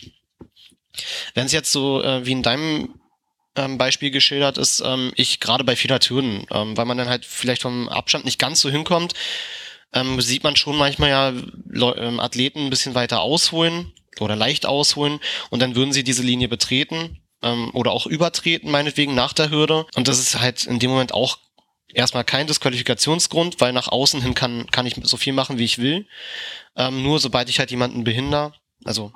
[1.33, 2.99] Wenn es jetzt so äh, wie in deinem
[3.55, 7.25] ähm, Beispiel geschildert ist, ähm, ich gerade bei vieler Türen, ähm, weil man dann halt
[7.25, 9.13] vielleicht vom Abstand nicht ganz so hinkommt,
[9.93, 11.33] ähm, sieht man schon manchmal ja
[11.67, 13.91] Leu ähm, Athleten ein bisschen weiter ausholen
[14.25, 19.15] oder leicht ausholen und dann würden sie diese Linie betreten ähm, oder auch übertreten, meinetwegen
[19.15, 19.85] nach der Hürde.
[19.95, 21.37] Und das ist halt in dem Moment auch
[21.93, 25.79] erstmal kein Disqualifikationsgrund, weil nach außen hin kann, kann ich so viel machen, wie ich
[25.79, 26.07] will.
[26.75, 28.53] Ähm, nur sobald ich halt jemanden behinder,
[28.85, 29.11] also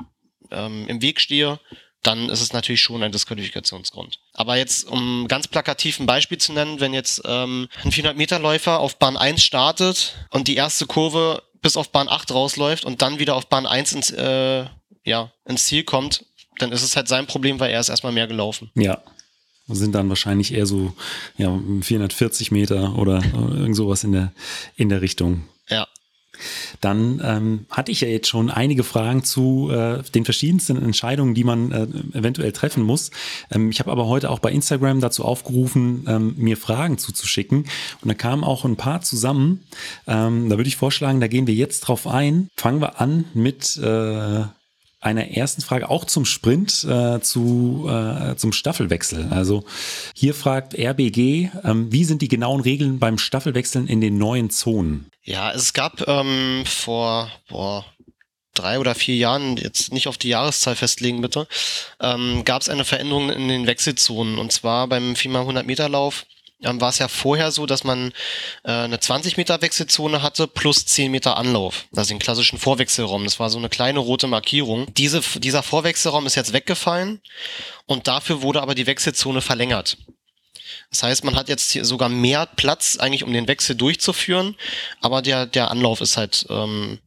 [0.51, 1.59] ähm, im Weg stehe,
[2.01, 4.19] dann ist es natürlich schon ein Disqualifikationsgrund.
[4.33, 8.99] Aber jetzt, um ganz plakativ ein Beispiel zu nennen, wenn jetzt ähm, ein 400-Meter-Läufer auf
[8.99, 13.35] Bahn 1 startet und die erste Kurve bis auf Bahn 8 rausläuft und dann wieder
[13.35, 14.65] auf Bahn 1 ins, äh,
[15.03, 16.25] ja, ins Ziel kommt,
[16.59, 18.71] dann ist es halt sein Problem, weil er ist erstmal mehr gelaufen.
[18.75, 19.01] Ja.
[19.67, 20.93] Sind dann wahrscheinlich eher so
[21.37, 24.33] ja, 440 Meter oder äh, irgend sowas in der,
[24.75, 25.47] in der Richtung.
[25.69, 25.87] Ja.
[26.81, 31.43] Dann ähm, hatte ich ja jetzt schon einige Fragen zu äh, den verschiedensten Entscheidungen, die
[31.43, 31.83] man äh,
[32.17, 33.11] eventuell treffen muss.
[33.51, 37.59] Ähm, ich habe aber heute auch bei Instagram dazu aufgerufen, ähm, mir Fragen zuzuschicken.
[38.01, 39.63] Und da kamen auch ein paar zusammen.
[40.07, 42.49] Ähm, da würde ich vorschlagen, da gehen wir jetzt drauf ein.
[42.57, 44.43] Fangen wir an mit äh,
[45.03, 49.27] einer ersten Frage auch zum Sprint, äh, zu, äh, zum Staffelwechsel.
[49.29, 49.65] Also
[50.15, 55.07] hier fragt RBG, ähm, wie sind die genauen Regeln beim Staffelwechseln in den neuen Zonen?
[55.23, 57.85] Ja, es gab ähm, vor boah,
[58.53, 61.47] drei oder vier Jahren, jetzt nicht auf die Jahreszahl festlegen bitte,
[61.99, 64.37] ähm, gab es eine Veränderung in den Wechselzonen.
[64.37, 66.25] Und zwar beim 4x100 Meter Lauf
[66.63, 68.11] ähm, war es ja vorher so, dass man
[68.63, 71.85] äh, eine 20 Meter Wechselzone hatte plus 10 Meter Anlauf.
[71.95, 73.23] Also den klassischen Vorwechselraum.
[73.23, 74.93] Das war so eine kleine rote Markierung.
[74.95, 77.21] Diese, dieser Vorwechselraum ist jetzt weggefallen
[77.85, 79.97] und dafür wurde aber die Wechselzone verlängert.
[80.89, 84.55] Das heißt, man hat jetzt hier sogar mehr Platz eigentlich, um den Wechsel durchzuführen,
[85.01, 86.99] aber der, der Anlauf ist halt, ähm,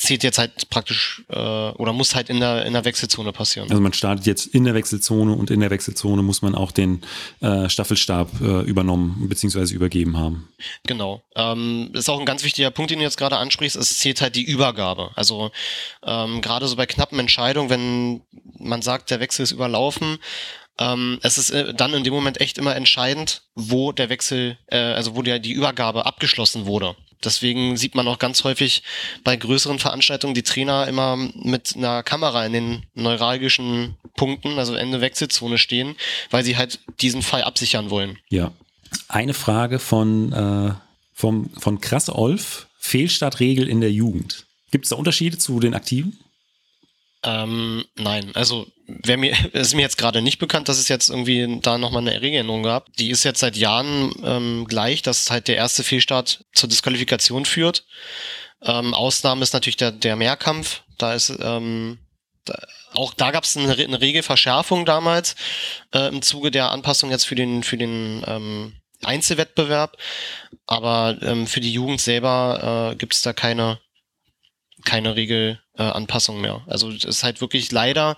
[0.00, 3.68] zählt jetzt halt praktisch äh, oder muss halt in der, in der Wechselzone passieren.
[3.70, 7.02] Also man startet jetzt in der Wechselzone und in der Wechselzone muss man auch den
[7.40, 9.74] äh, Staffelstab äh, übernommen bzw.
[9.74, 10.48] übergeben haben.
[10.86, 11.22] Genau.
[11.36, 13.76] Ähm, ist auch ein ganz wichtiger Punkt, den du jetzt gerade ansprichst.
[13.76, 15.10] Es zählt halt die Übergabe.
[15.16, 15.50] Also
[16.02, 18.22] ähm, gerade so bei knappen Entscheidungen, wenn
[18.58, 20.18] man sagt, der Wechsel ist überlaufen,
[20.80, 24.78] ähm, es ist äh, dann in dem Moment echt immer entscheidend, wo der Wechsel, äh,
[24.78, 26.96] also wo der, die Übergabe abgeschlossen wurde.
[27.22, 28.82] Deswegen sieht man auch ganz häufig
[29.22, 35.02] bei größeren Veranstaltungen die Trainer immer mit einer Kamera in den neuralgischen Punkten, also Ende
[35.02, 35.96] Wechselzone stehen,
[36.30, 38.18] weil sie halt diesen Fall absichern wollen.
[38.30, 38.52] Ja.
[39.06, 40.72] Eine Frage von, äh,
[41.12, 42.66] vom, von Krass Olf.
[42.82, 44.46] Fehlstartregel in der Jugend.
[44.70, 46.18] Gibt es da Unterschiede zu den Aktiven?
[47.22, 48.66] Ähm, nein, also
[49.02, 52.20] wer mir ist mir jetzt gerade nicht bekannt, dass es jetzt irgendwie da nochmal eine
[52.20, 52.92] Regeländerung gab.
[52.96, 57.84] Die ist jetzt seit Jahren ähm, gleich, dass halt der erste Fehlstart zur Disqualifikation führt.
[58.62, 60.82] Ähm, Ausnahme ist natürlich der, der Mehrkampf.
[60.98, 61.98] Da ist ähm,
[62.44, 62.58] da,
[62.92, 65.36] auch da gab es eine, eine Regelverschärfung damals
[65.94, 69.96] äh, im Zuge der Anpassung jetzt für den für den ähm, Einzelwettbewerb.
[70.66, 73.78] Aber ähm, für die Jugend selber äh, gibt es da keine
[74.84, 76.62] keine Regelanpassung äh, mehr.
[76.66, 78.16] Also es ist halt wirklich leider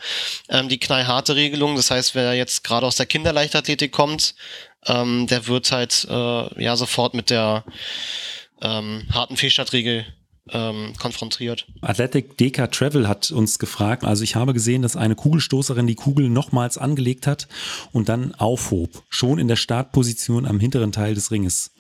[0.49, 1.77] ähm, die knallharte Regelung.
[1.77, 4.35] Das heißt, wer jetzt gerade aus der Kinderleichtathletik kommt,
[4.87, 7.65] ähm, der wird halt äh, ja sofort mit der
[8.61, 10.07] ähm, harten Fehlstartregel
[10.51, 11.67] ähm, konfrontiert.
[11.83, 16.29] Athletic DK Travel hat uns gefragt, also ich habe gesehen, dass eine Kugelstoßerin die Kugel
[16.29, 17.47] nochmals angelegt hat
[17.93, 21.71] und dann aufhob, schon in der Startposition am hinteren Teil des Ringes.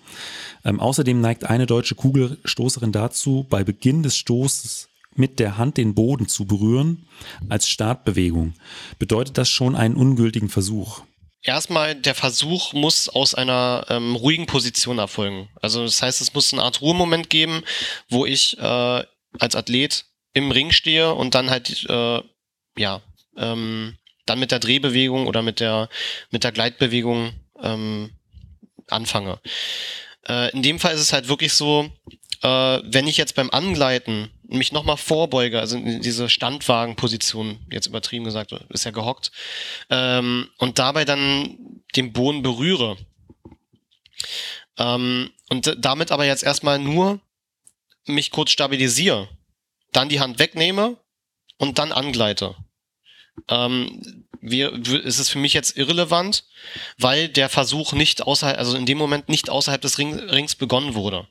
[0.64, 5.94] Ähm, außerdem neigt eine deutsche Kugelstoßerin dazu, bei Beginn des Stoßes mit der Hand den
[5.94, 7.07] Boden zu berühren
[7.48, 8.55] als Startbewegung.
[8.98, 11.03] Bedeutet das schon einen ungültigen Versuch?
[11.42, 15.48] Erstmal, der Versuch muss aus einer ähm, ruhigen Position erfolgen.
[15.61, 17.62] Also das heißt, es muss eine Art Ruhemoment geben,
[18.09, 19.05] wo ich äh,
[19.38, 22.22] als Athlet im Ring stehe und dann halt äh,
[22.79, 23.03] ja
[23.37, 25.88] ähm, dann mit der Drehbewegung oder mit der
[26.31, 28.11] mit der Gleitbewegung ähm,
[28.88, 29.40] anfange.
[30.29, 31.90] Äh, in dem Fall ist es halt wirklich so,
[32.42, 32.48] äh,
[32.85, 38.85] wenn ich jetzt beim Angleiten mich nochmal vorbeuge, also diese Standwagenposition, jetzt übertrieben gesagt, ist
[38.85, 39.33] ja gehockt,
[39.90, 42.96] ähm, und dabei dann den Boden berühre,
[44.78, 47.20] ähm, und damit aber jetzt erstmal nur
[48.07, 49.28] mich kurz stabilisiere,
[49.92, 50.96] dann die Hand wegnehme
[51.59, 52.57] und dann angleite.
[53.48, 54.72] Ähm, wir,
[55.05, 56.44] ist es für mich jetzt irrelevant,
[56.98, 60.94] weil der Versuch nicht außerhalb, also in dem Moment nicht außerhalb des Ring, Rings begonnen
[60.94, 61.28] wurde.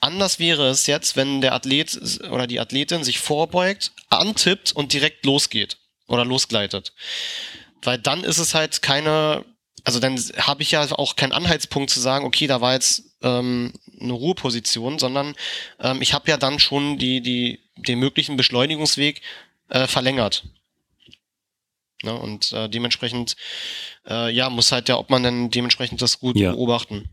[0.00, 5.26] Anders wäre es jetzt, wenn der Athlet oder die Athletin sich vorbeugt, antippt und direkt
[5.26, 5.76] losgeht
[6.08, 6.94] oder losgleitet.
[7.82, 9.44] Weil dann ist es halt keine,
[9.84, 13.74] also dann habe ich ja auch keinen Anhaltspunkt zu sagen, okay, da war jetzt ähm,
[14.00, 15.34] eine Ruheposition, sondern
[15.78, 19.20] ähm, ich habe ja dann schon die, die, den möglichen Beschleunigungsweg
[19.68, 20.44] äh, verlängert.
[22.02, 22.14] Ne?
[22.14, 23.36] Und äh, dementsprechend,
[24.08, 26.52] äh, ja, muss halt ja, ob man denn dementsprechend das gut ja.
[26.52, 27.08] beobachten.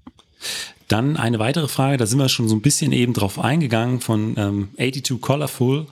[0.87, 4.35] Dann eine weitere Frage, da sind wir schon so ein bisschen eben drauf eingegangen von
[4.37, 5.87] ähm, 82 Colorful.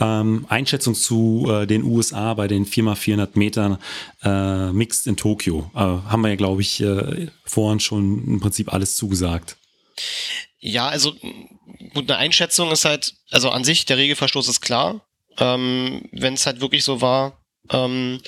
[0.00, 3.78] Ähm, Einschätzung zu äh, den USA bei den 4x400 Metern
[4.24, 5.70] äh, Mixed in Tokio.
[5.72, 9.56] Äh, haben wir ja, glaube ich, äh, vorhin schon im Prinzip alles zugesagt.
[10.58, 11.12] Ja, also
[11.92, 15.06] gut, eine Einschätzung ist halt, also an sich, der Regelverstoß ist klar.
[15.38, 18.20] Ähm, Wenn es halt wirklich so war, ähm,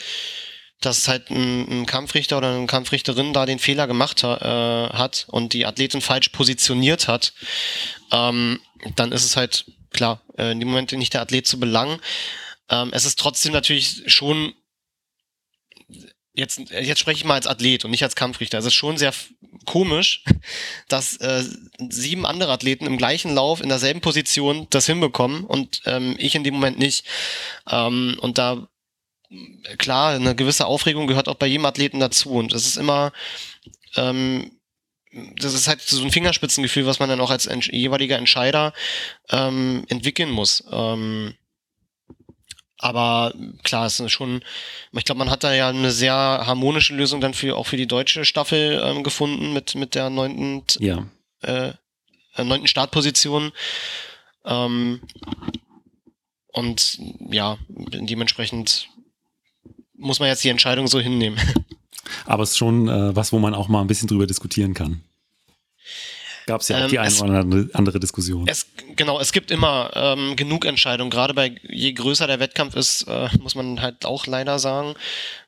[0.81, 5.27] dass halt ein, ein, Kampfrichter oder eine Kampfrichterin da den Fehler gemacht ha, äh, hat
[5.29, 7.33] und die Athletin falsch positioniert hat,
[8.13, 8.61] ähm,
[8.95, 12.01] dann ist es halt klar, äh, in dem Moment nicht der Athlet zu belangen.
[12.69, 14.53] Ähm, es ist trotzdem natürlich schon
[16.37, 18.59] jetzt, jetzt spreche ich mal als Athlet und nicht als Kampfrichter.
[18.59, 19.15] Es ist schon sehr
[19.65, 20.23] komisch,
[20.89, 21.43] dass äh,
[21.89, 26.45] sieben andere Athleten im gleichen Lauf in derselben Position das hinbekommen und ähm, ich in
[26.45, 27.07] dem Moment nicht.
[27.69, 28.69] Ähm, und da
[29.79, 32.31] klar, eine gewisse Aufregung gehört auch bei jedem Athleten dazu.
[32.31, 33.13] Und es ist immer,
[33.97, 34.53] ähm,
[35.37, 38.73] das ist halt so ein Fingerspitzengefühl, was man dann auch als ents jeweiliger Entscheider
[39.31, 40.65] ähm, entwickeln muss.
[40.71, 41.35] Ähm,
[42.79, 44.43] aber klar, es ist schon,
[44.93, 47.87] ich glaube, man hat da ja eine sehr harmonische Lösung dann für auch für die
[47.87, 51.07] deutsche Staffel ähm, gefunden mit mit der neunten ja.
[51.43, 51.73] äh,
[52.37, 53.53] neunten Startposition.
[54.45, 55.01] Ähm,
[56.53, 56.99] und
[57.31, 58.89] ja, dementsprechend
[60.07, 61.39] muss man jetzt die Entscheidung so hinnehmen.
[62.25, 65.03] Aber es ist schon äh, was, wo man auch mal ein bisschen drüber diskutieren kann.
[66.47, 68.47] Gab es ja auch ähm, die eine oder andere, andere Diskussion.
[68.47, 71.11] Es, genau, es gibt immer ähm, genug Entscheidungen.
[71.11, 74.95] Gerade bei je größer der Wettkampf ist, äh, muss man halt auch leider sagen,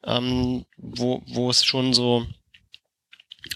[0.04, 2.26] ähm, wo, wo es schon so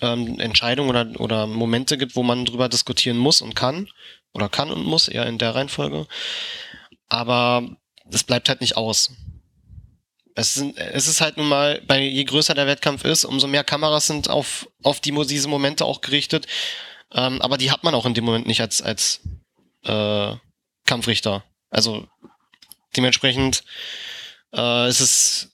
[0.01, 3.89] ähm, Entscheidungen oder, oder Momente gibt, wo man drüber diskutieren muss und kann.
[4.33, 6.07] Oder kann und muss, eher in der Reihenfolge.
[7.09, 7.69] Aber
[8.11, 9.11] es bleibt halt nicht aus
[10.35, 13.65] es, sind, es ist halt nun mal, bei je größer der Wettkampf ist, umso mehr
[13.65, 16.47] Kameras sind auf, auf die, diese Momente auch gerichtet.
[17.13, 19.21] Ähm, aber die hat man auch in dem Moment nicht als, als
[19.85, 20.35] äh,
[20.87, 21.45] Kampfrichter.
[21.71, 22.07] Also
[22.97, 23.65] dementsprechend
[24.55, 25.49] äh, ist es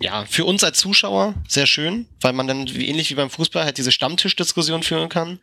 [0.00, 3.64] ja, für uns als Zuschauer sehr schön, weil man dann wie ähnlich wie beim Fußball
[3.64, 5.38] halt diese Stammtischdiskussion führen kann.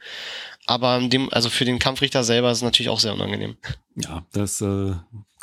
[0.65, 3.57] Aber dem, also für den Kampfrichter selber ist es natürlich auch sehr unangenehm.
[3.95, 4.93] Ja, das äh,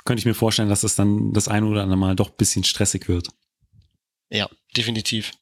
[0.06, 2.64] könnte ich mir vorstellen, dass das dann das eine oder andere Mal doch ein bisschen
[2.64, 3.28] stressig wird.
[4.30, 5.32] Ja, definitiv.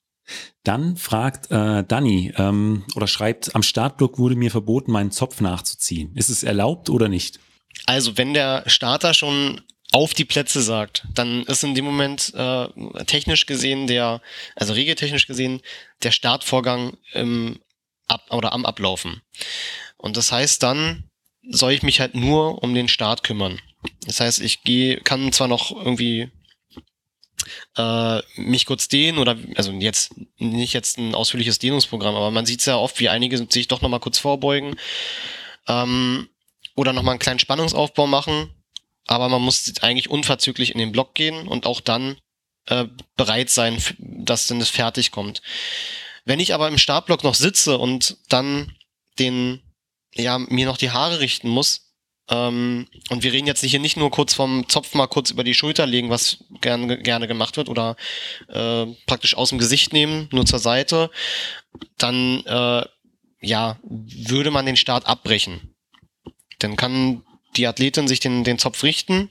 [0.63, 6.17] Dann fragt äh, Danny ähm, oder schreibt, am Startblock wurde mir verboten, meinen Zopf nachzuziehen.
[6.17, 7.39] Ist es erlaubt oder nicht?
[7.87, 9.61] Also wenn der Starter schon
[9.93, 12.67] auf die Plätze sagt, dann ist in dem Moment äh,
[13.05, 14.23] technisch gesehen der,
[14.57, 15.61] also regeltechnisch gesehen,
[16.03, 17.61] der Startvorgang im
[18.07, 19.23] ab oder am Ablaufen.
[19.97, 21.05] Und das heißt dann,
[21.49, 23.61] soll ich mich halt nur um den Start kümmern.
[24.07, 26.31] Das heißt, ich gehe, kann zwar noch irgendwie
[27.77, 32.61] äh, mich kurz dehnen oder also jetzt nicht jetzt ein ausführliches Dehnungsprogramm, aber man sieht
[32.61, 34.77] es ja oft, wie einige sich doch nochmal kurz vorbeugen
[35.69, 36.29] ähm,
[36.75, 38.51] oder nochmal einen kleinen Spannungsaufbau machen,
[39.07, 42.17] aber man muss eigentlich unverzüglich in den Block gehen und auch dann
[42.67, 45.43] äh, bereit sein, dass dann das fertig kommt.
[46.25, 48.75] Wenn ich aber im Startblock noch sitze und dann
[49.19, 49.61] den,
[50.15, 51.84] ja, mir noch die Haare richten muss,
[52.31, 55.55] ähm, und wir reden jetzt hier nicht nur kurz vom Zopf mal kurz über die
[55.55, 57.97] Schulter legen, was gerne, gerne gemacht wird, oder
[58.49, 61.11] äh, praktisch aus dem Gesicht nehmen, nur zur Seite,
[61.99, 62.85] dann äh,
[63.41, 65.75] ja, würde man den Start abbrechen.
[66.61, 67.23] Dann kann
[67.57, 69.31] die Athletin sich den, den Zopf richten,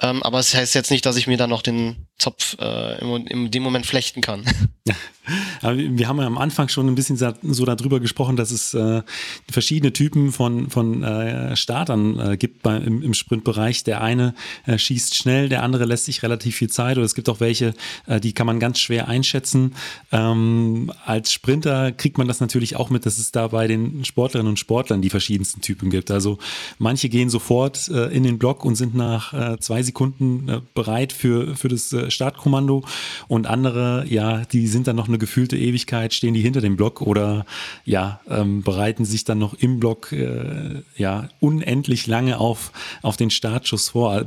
[0.00, 3.00] ähm, aber es das heißt jetzt nicht, dass ich mir dann noch den Zopf äh,
[3.00, 4.44] im, in dem Moment flechten kann.
[5.62, 9.02] wir haben ja am Anfang schon ein bisschen so darüber gesprochen, dass es äh,
[9.50, 13.84] verschiedene Typen von, von äh, Startern äh, gibt bei, im, im Sprintbereich.
[13.84, 14.34] Der eine
[14.66, 16.98] äh, schießt schnell, der andere lässt sich relativ viel Zeit.
[16.98, 17.74] Oder es gibt auch welche,
[18.06, 19.74] äh, die kann man ganz schwer einschätzen.
[20.12, 24.50] Ähm, als Sprinter kriegt man das natürlich auch mit, dass es da bei den Sportlerinnen
[24.50, 26.10] und Sportlern die verschiedensten Typen gibt.
[26.10, 26.38] Also
[26.78, 31.12] manche gehen sofort äh, in den Block und sind nach äh, zwei Sekunden äh, bereit
[31.12, 32.84] für, für das äh, Startkommando.
[33.28, 37.00] Und andere, ja, die sind dann noch eine gefühlte Ewigkeit, stehen die hinter dem Block
[37.00, 37.46] oder
[37.84, 43.30] ja, ähm, bereiten sich dann noch im Block äh, ja unendlich lange auf, auf den
[43.30, 44.24] Startschuss vor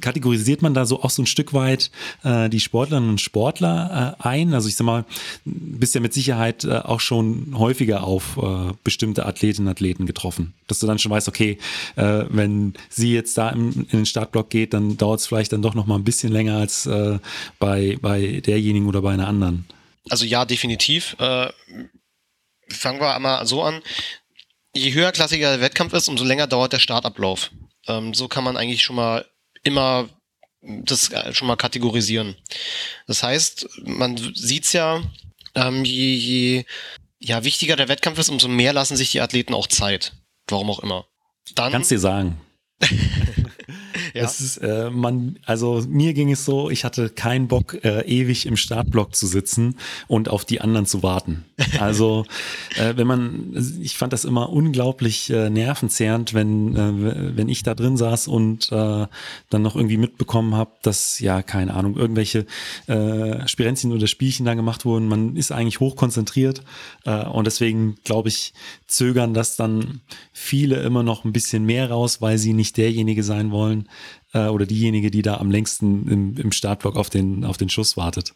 [0.00, 1.90] kategorisiert man da so auch so ein Stück weit
[2.22, 4.54] äh, die Sportlerinnen und Sportler äh, ein?
[4.54, 5.04] Also ich sag mal,
[5.44, 10.54] bist ja mit Sicherheit äh, auch schon häufiger auf äh, bestimmte Athletinnen und Athleten getroffen,
[10.66, 11.58] dass du dann schon weißt, okay,
[11.96, 15.62] äh, wenn sie jetzt da im, in den Startblock geht, dann dauert es vielleicht dann
[15.62, 17.18] doch noch mal ein bisschen länger als äh,
[17.58, 19.66] bei, bei derjenigen oder bei einer anderen.
[20.10, 21.16] Also ja, definitiv.
[21.18, 23.80] Fangen wir einmal so an.
[24.74, 27.50] Je höherklassiger der Wettkampf ist, umso länger dauert der Startablauf.
[27.86, 29.24] Ähm, so kann man eigentlich schon mal
[29.64, 30.08] immer
[30.62, 32.36] das schon mal kategorisieren.
[33.06, 35.02] Das heißt, man sieht's ja,
[35.54, 36.64] ähm, je, je
[37.18, 40.12] ja, wichtiger der Wettkampf ist, umso mehr lassen sich die Athleten auch Zeit.
[40.48, 41.06] Warum auch immer.
[41.54, 42.40] Dann, Kannst dir sagen.
[44.14, 44.22] Ja.
[44.22, 48.46] Das ist, äh, man, also mir ging es so, ich hatte keinen Bock, äh, ewig
[48.46, 51.44] im Startblock zu sitzen und auf die anderen zu warten.
[51.80, 52.24] Also,
[52.76, 57.74] äh, wenn man, ich fand das immer unglaublich äh, nervenzehrend, wenn, äh, wenn ich da
[57.74, 59.06] drin saß und äh,
[59.50, 62.46] dann noch irgendwie mitbekommen habe, dass, ja, keine Ahnung, irgendwelche
[62.86, 65.08] äh, Spirenzien oder Spielchen da gemacht wurden.
[65.08, 66.62] Man ist eigentlich hochkonzentriert
[67.04, 68.54] äh, und deswegen, glaube ich,
[68.86, 70.00] zögern das dann
[70.32, 73.88] viele immer noch ein bisschen mehr raus, weil sie nicht derjenige sein wollen,
[74.32, 77.96] äh, oder diejenige, die da am längsten im, im Startblock auf den, auf den Schuss
[77.96, 78.34] wartet.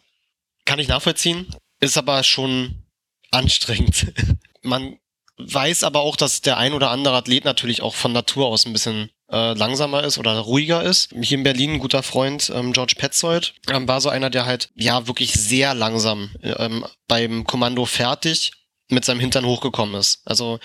[0.65, 1.47] Kann ich nachvollziehen,
[1.79, 2.83] ist aber schon
[3.31, 4.13] anstrengend.
[4.61, 4.97] Man
[5.37, 8.73] weiß aber auch, dass der ein oder andere Athlet natürlich auch von Natur aus ein
[8.73, 11.13] bisschen äh, langsamer ist oder ruhiger ist.
[11.21, 14.69] Hier in Berlin ein guter Freund, ähm, George Petzold, ähm, war so einer, der halt
[14.75, 18.51] ja wirklich sehr langsam ähm, beim Kommando fertig
[18.89, 20.21] mit seinem Hintern hochgekommen ist.
[20.25, 20.59] Also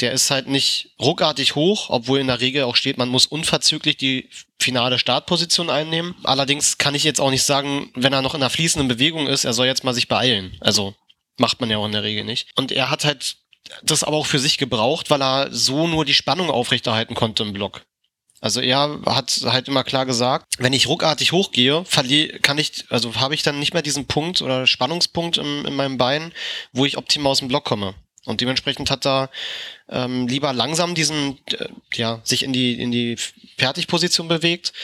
[0.00, 3.96] der ist halt nicht ruckartig hoch, obwohl in der Regel auch steht, man muss unverzüglich
[3.96, 6.14] die finale Startposition einnehmen.
[6.24, 9.44] Allerdings kann ich jetzt auch nicht sagen, wenn er noch in einer fließenden Bewegung ist,
[9.44, 10.56] er soll jetzt mal sich beeilen.
[10.60, 10.94] Also
[11.36, 12.48] macht man ja auch in der Regel nicht.
[12.56, 13.36] Und er hat halt
[13.82, 17.52] das aber auch für sich gebraucht, weil er so nur die Spannung aufrechterhalten konnte im
[17.52, 17.84] Block.
[18.44, 21.82] Also er hat halt immer klar gesagt, wenn ich ruckartig hochgehe,
[22.42, 25.96] kann ich, also habe ich dann nicht mehr diesen Punkt oder Spannungspunkt im, in meinem
[25.96, 26.30] Bein,
[26.74, 27.94] wo ich optimal aus dem Block komme.
[28.26, 29.30] Und dementsprechend hat er
[29.88, 33.16] ähm, lieber langsam diesen, äh, ja, sich in die, in die
[33.56, 34.74] Fertigposition bewegt,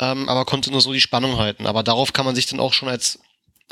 [0.00, 1.66] ähm, aber konnte nur so die Spannung halten.
[1.66, 3.18] Aber darauf kann man sich dann auch schon als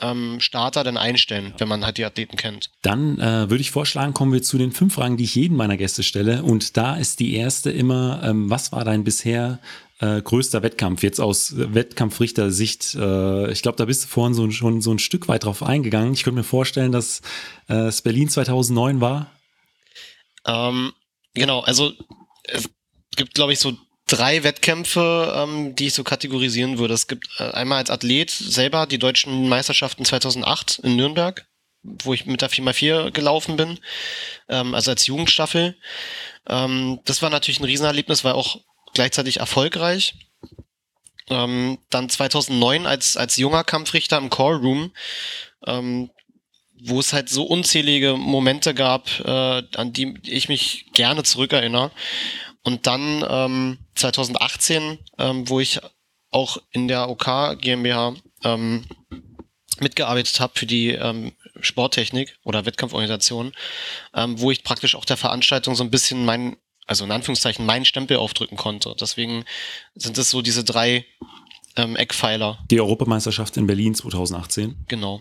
[0.01, 2.71] ähm, Starter dann einstellen, wenn man halt die Athleten kennt.
[2.83, 5.77] Dann äh, würde ich vorschlagen, kommen wir zu den fünf Fragen, die ich jeden meiner
[5.77, 6.43] Gäste stelle.
[6.43, 9.59] Und da ist die erste immer, ähm, was war dein bisher
[10.01, 11.03] äh, größter Wettkampf?
[11.03, 12.95] Jetzt aus Wettkampfrichter-Sicht.
[12.95, 16.15] Äh, ich glaube, da bist du vorhin so, schon so ein Stück weit drauf eingegangen.
[16.15, 17.23] Ich könnte mir vorstellen, dass
[17.69, 19.31] äh, es Berlin 2009 war.
[20.47, 20.93] Ähm,
[21.35, 21.93] genau, also
[22.45, 22.71] es
[23.17, 23.77] gibt, glaube ich, so
[24.11, 26.95] drei Wettkämpfe, ähm, die ich so kategorisieren würde.
[26.95, 31.47] Es gibt äh, einmal als Athlet selber die deutschen Meisterschaften 2008 in Nürnberg,
[31.83, 33.79] wo ich mit der 4x4 gelaufen bin,
[34.49, 35.77] ähm, also als Jugendstaffel.
[36.49, 38.61] Ähm, das war natürlich ein Riesenerlebnis, war auch
[38.95, 40.15] gleichzeitig erfolgreich.
[41.29, 44.93] Ähm, dann 2009 als, als junger Kampfrichter im Call Room,
[45.65, 46.11] ähm,
[46.83, 51.93] wo es halt so unzählige Momente gab, äh, an die ich mich gerne zurückerinnere.
[52.63, 55.81] Und dann ähm, 2018, ähm, wo ich
[56.31, 58.85] auch in der OK GmbH ähm,
[59.81, 63.53] mitgearbeitet habe für die ähm, Sporttechnik oder Wettkampforganisation,
[64.15, 66.57] ähm, wo ich praktisch auch der Veranstaltung so ein bisschen mein,
[66.87, 68.95] also in Anführungszeichen, meinen Stempel aufdrücken konnte.
[69.01, 69.45] Deswegen
[69.95, 71.07] sind es so diese drei
[71.77, 72.59] ähm, Eckpfeiler.
[72.71, 74.85] Die Europameisterschaft in Berlin 2018.
[74.89, 75.21] Genau.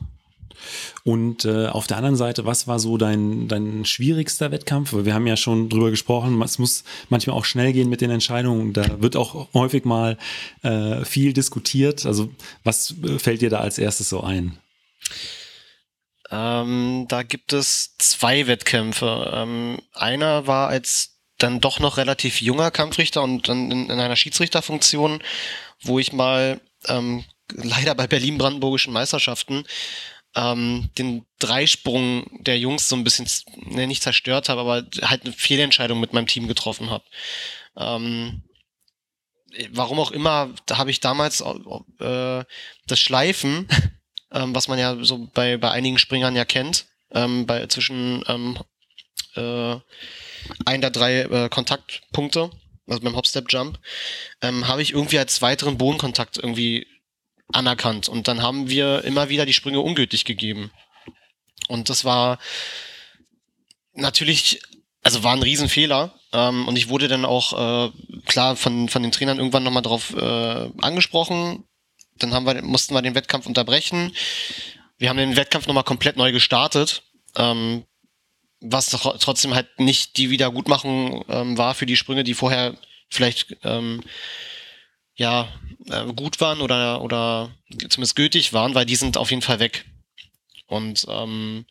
[1.04, 4.94] Und äh, auf der anderen Seite, was war so dein, dein schwierigster Wettkampf?
[4.94, 8.74] Wir haben ja schon drüber gesprochen, es muss manchmal auch schnell gehen mit den Entscheidungen.
[8.74, 10.18] Da wird auch häufig mal
[10.64, 12.06] äh, viel diskutiert.
[12.06, 12.30] Also
[12.64, 14.58] was äh, fällt dir da als erstes so ein?
[16.32, 19.32] Ähm, da gibt es zwei Wettkämpfe.
[19.34, 24.16] Ähm, einer war als dann doch noch relativ junger Kampfrichter und dann in, in einer
[24.16, 25.24] Schiedsrichterfunktion,
[25.82, 29.64] wo ich mal ähm, leider bei Berlin-Brandenburgischen Meisterschaften
[30.36, 35.34] ähm, den Dreisprung der Jungs so ein bisschen ne, nicht zerstört habe, aber halt eine
[35.34, 37.04] Fehlentscheidung mit meinem Team getroffen habe.
[37.78, 38.44] Ähm,
[39.72, 42.44] warum auch immer, da habe ich damals äh,
[42.88, 43.68] das Schleifen,
[44.32, 48.60] ähm, was man ja so bei, bei einigen Springern ja kennt, ähm, bei zwischen ähm,
[49.36, 49.80] äh,
[50.66, 52.52] ein der drei äh, Kontaktpunkte,
[52.88, 53.80] also beim Hopstep Jump,
[54.42, 56.88] ähm, habe ich irgendwie als weiteren Bodenkontakt irgendwie
[57.54, 58.10] anerkannt.
[58.10, 60.72] Und dann haben wir immer wieder die Sprünge ungültig gegeben.
[61.68, 62.40] Und das war
[63.94, 64.62] natürlich,
[65.04, 66.14] also war ein Riesenfehler.
[66.32, 67.92] Ähm, und ich wurde dann auch äh,
[68.26, 71.64] klar von, von den Trainern irgendwann nochmal drauf äh, angesprochen.
[72.18, 74.14] Dann haben wir, mussten wir den Wettkampf unterbrechen.
[74.98, 77.04] Wir haben den Wettkampf nochmal komplett neu gestartet.
[77.36, 77.86] Ähm,
[78.62, 82.76] was trotzdem halt nicht die Wiedergutmachung ähm, war für die Sprünge, die vorher
[83.10, 84.04] vielleicht ähm,
[85.20, 85.48] ja
[85.88, 87.52] äh, gut waren oder oder
[87.90, 89.86] zumindest gültig waren, weil die sind auf jeden Fall weg.
[90.66, 91.66] Und ähm,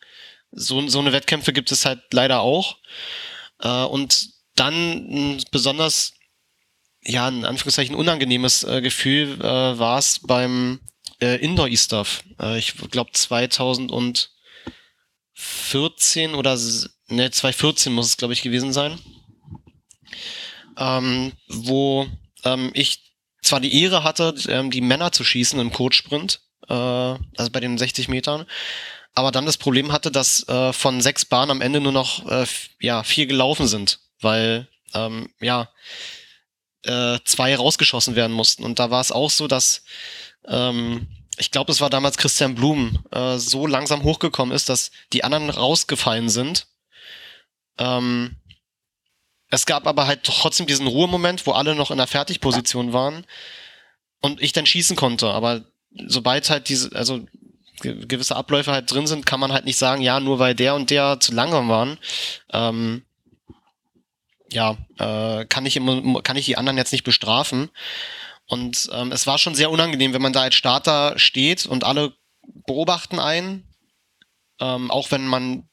[0.51, 2.76] so, so eine Wettkämpfe gibt es halt leider auch.
[3.61, 6.14] Äh, und dann ein besonders,
[7.03, 10.80] ja, in Anführungszeichen unangenehmes äh, Gefühl äh, war es beim
[11.20, 12.24] äh, Indoor E-Stuff.
[12.40, 14.28] Äh, ich glaube 2014
[16.34, 16.59] oder
[17.09, 18.99] ne, 2014 muss es, glaube ich, gewesen sein.
[20.76, 22.07] Ähm, wo
[22.44, 23.07] ähm, ich
[23.43, 27.78] zwar die Ehre hatte, ähm, die Männer zu schießen im Kurzsprint, äh, also bei den
[27.78, 28.47] 60 Metern,
[29.14, 32.47] aber dann das Problem hatte, dass äh, von sechs Bahnen am Ende nur noch äh,
[32.80, 35.68] ja vier gelaufen sind, weil ähm, ja
[37.24, 38.64] zwei rausgeschossen werden mussten.
[38.64, 39.82] Und da war es auch so, dass
[40.47, 41.07] ähm,
[41.39, 45.51] ich glaube, es war damals Christian Blum äh, so langsam hochgekommen ist, dass die anderen
[45.51, 46.66] rausgefallen sind.
[47.78, 48.36] Ähm,
[49.51, 53.24] es gab aber halt trotzdem diesen Ruhemoment, wo alle noch in der Fertigposition waren
[54.20, 55.28] und ich dann schießen konnte.
[55.28, 55.64] Aber
[56.07, 57.26] sobald halt diese, also
[57.80, 60.90] gewisse Abläufe halt drin sind, kann man halt nicht sagen, ja, nur weil der und
[60.90, 61.99] der zu langsam waren,
[62.53, 63.05] ähm,
[64.51, 67.70] ja, äh, kann ich immer, kann ich die anderen jetzt nicht bestrafen.
[68.46, 72.14] Und ähm, es war schon sehr unangenehm, wenn man da als Starter steht und alle
[72.66, 73.68] beobachten einen,
[74.59, 75.68] ähm, auch wenn man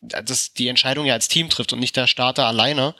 [0.00, 2.94] das, die Entscheidung ja als Team trifft und nicht der Starter alleine.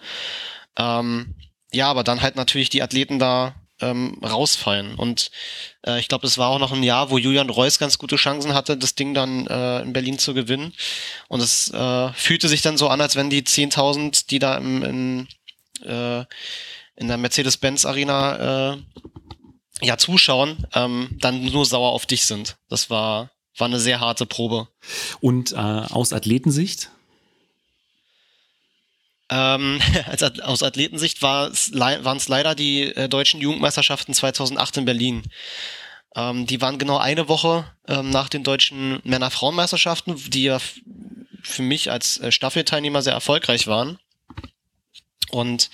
[0.76, 1.34] Ähm,
[1.72, 4.94] ja, aber dann halt natürlich die Athleten da ähm, rausfallen.
[4.94, 5.30] Und
[5.86, 8.54] äh, ich glaube, es war auch noch ein Jahr, wo Julian Reus ganz gute Chancen
[8.54, 10.72] hatte, das Ding dann äh, in Berlin zu gewinnen.
[11.28, 14.82] Und es äh, fühlte sich dann so an, als wenn die 10.000, die da im,
[14.82, 15.28] in,
[15.84, 16.24] äh,
[16.96, 18.78] in der Mercedes-Benz Arena äh,
[19.82, 22.56] ja zuschauen, ähm, dann nur sauer auf dich sind.
[22.68, 23.30] Das war
[23.60, 24.68] war eine sehr harte Probe.
[25.20, 26.90] Und äh, aus Athletensicht?
[29.30, 29.80] Ähm,
[30.42, 35.22] aus Athletensicht waren es leider die äh, deutschen Jugendmeisterschaften 2008 in Berlin.
[36.16, 40.58] Ähm, die waren genau eine Woche ähm, nach den deutschen Männer-Frauen-Meisterschaften, die ja
[41.42, 43.98] für mich als äh, Staffelteilnehmer sehr erfolgreich waren.
[45.30, 45.70] Und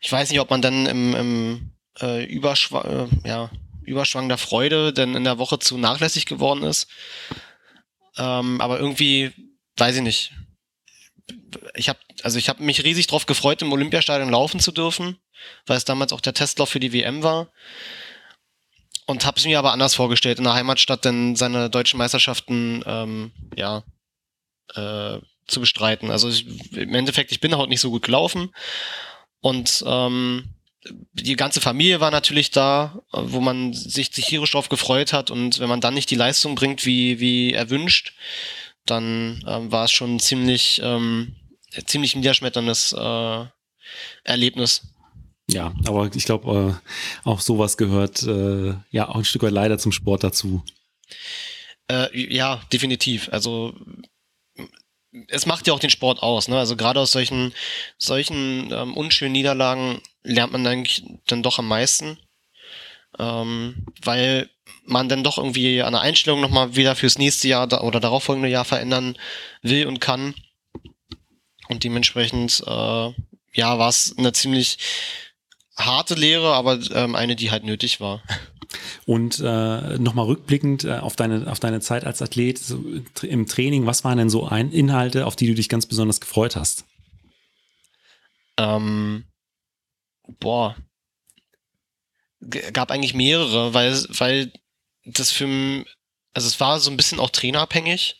[0.00, 1.70] ich weiß nicht, ob man dann im, im
[2.00, 3.50] äh, Überschwang, äh, ja,
[3.84, 6.88] Überschwang der Freude denn in der Woche zu nachlässig geworden ist.
[8.16, 9.32] Ähm, aber irgendwie,
[9.76, 10.32] weiß ich nicht.
[11.74, 15.18] Ich habe also ich habe mich riesig drauf gefreut, im Olympiastadion laufen zu dürfen,
[15.66, 17.48] weil es damals auch der Testlauf für die WM war.
[19.06, 23.32] Und habe es mir aber anders vorgestellt, in der Heimatstadt denn seine deutschen Meisterschaften ähm,
[23.54, 23.82] ja
[24.74, 26.10] äh, zu bestreiten.
[26.10, 28.54] Also ich, im Endeffekt, ich bin halt nicht so gut gelaufen
[29.40, 30.54] und ähm,
[31.12, 35.58] die ganze Familie war natürlich da, wo man sich, sich tierisch drauf gefreut hat und
[35.58, 38.14] wenn man dann nicht die Leistung bringt, wie, wie erwünscht,
[38.86, 41.36] dann ähm, war es schon ziemlich, ähm,
[41.86, 43.44] ziemlich niederschmetterndes äh,
[44.24, 44.82] Erlebnis.
[45.48, 46.80] Ja, aber ich glaube,
[47.24, 50.62] äh, auch sowas gehört äh, ja auch ein Stück weit leider zum Sport dazu.
[51.90, 53.28] Äh, ja, definitiv.
[53.30, 53.74] Also
[55.28, 56.48] es macht ja auch den Sport aus.
[56.48, 56.58] Ne?
[56.58, 57.52] Also gerade aus solchen,
[57.98, 62.18] solchen ähm, unschönen Niederlagen lernt man eigentlich dann doch am meisten,
[63.18, 64.50] ähm, weil
[64.86, 69.16] man dann doch irgendwie eine Einstellung nochmal wieder fürs nächste Jahr oder darauffolgende Jahr verändern
[69.62, 70.34] will und kann.
[71.68, 73.12] Und dementsprechend, äh,
[73.52, 74.78] ja, war es eine ziemlich
[75.76, 78.22] harte Lehre, aber ähm, eine, die halt nötig war.
[79.06, 82.82] Und äh, nochmal rückblickend äh, auf, deine, auf deine Zeit als Athlet so
[83.22, 86.56] im Training, was waren denn so ein Inhalte, auf die du dich ganz besonders gefreut
[86.56, 86.84] hast?
[88.56, 89.24] Ähm,
[90.26, 90.76] boah,
[92.72, 94.52] gab eigentlich mehrere, weil, weil
[95.04, 95.84] das für,
[96.32, 98.16] also es war so ein bisschen auch trainerabhängig,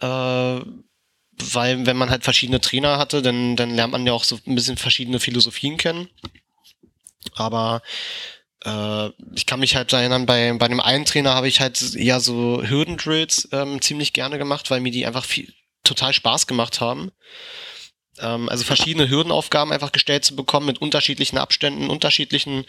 [0.00, 0.60] äh,
[1.38, 4.54] weil wenn man halt verschiedene Trainer hatte, dann, dann lernt man ja auch so ein
[4.54, 6.08] bisschen verschiedene Philosophien kennen.
[7.34, 7.82] Aber
[8.64, 12.20] äh, ich kann mich halt erinnern, bei, bei einem einen Trainer habe ich halt eher
[12.20, 15.52] so Hürdendrills ähm, ziemlich gerne gemacht, weil mir die einfach viel,
[15.84, 17.12] total Spaß gemacht haben.
[18.20, 22.64] Ähm, also verschiedene Hürdenaufgaben einfach gestellt zu bekommen mit unterschiedlichen Abständen, unterschiedlichen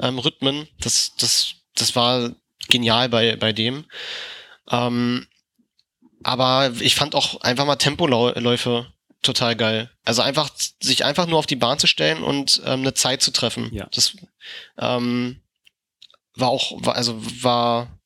[0.00, 0.68] ähm, Rhythmen.
[0.80, 2.32] Das, das, das war
[2.68, 3.84] genial bei, bei dem.
[4.70, 5.26] Ähm,
[6.22, 8.92] aber ich fand auch einfach mal Tempoläufe
[9.22, 9.90] total geil.
[10.04, 10.50] Also einfach,
[10.80, 13.72] sich einfach nur auf die Bahn zu stellen und ähm, eine Zeit zu treffen.
[13.72, 13.88] Ja.
[13.92, 14.16] Das
[14.78, 15.40] ähm,
[16.34, 17.98] war auch, war, also war,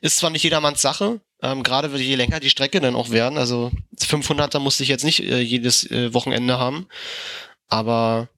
[0.00, 3.38] ist zwar nicht jedermanns Sache, ähm, gerade je länger die Strecke dann auch werden.
[3.38, 6.86] Also 500er musste ich jetzt nicht äh, jedes äh, Wochenende haben,
[7.68, 8.28] aber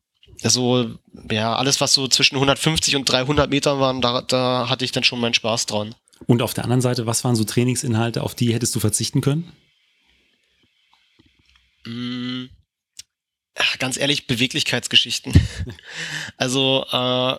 [0.45, 0.91] so,
[1.31, 5.05] ja, alles, was so zwischen 150 und 300 Metern waren, da, da hatte ich dann
[5.05, 5.95] schon meinen Spaß dran.
[6.27, 9.53] Und auf der anderen Seite, was waren so Trainingsinhalte, auf die hättest du verzichten können?
[11.85, 12.47] Mm,
[13.57, 15.33] ach, ganz ehrlich, Beweglichkeitsgeschichten.
[16.37, 17.37] also äh,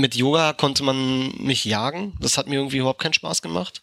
[0.00, 2.16] mit Yoga konnte man mich jagen.
[2.20, 3.82] Das hat mir irgendwie überhaupt keinen Spaß gemacht.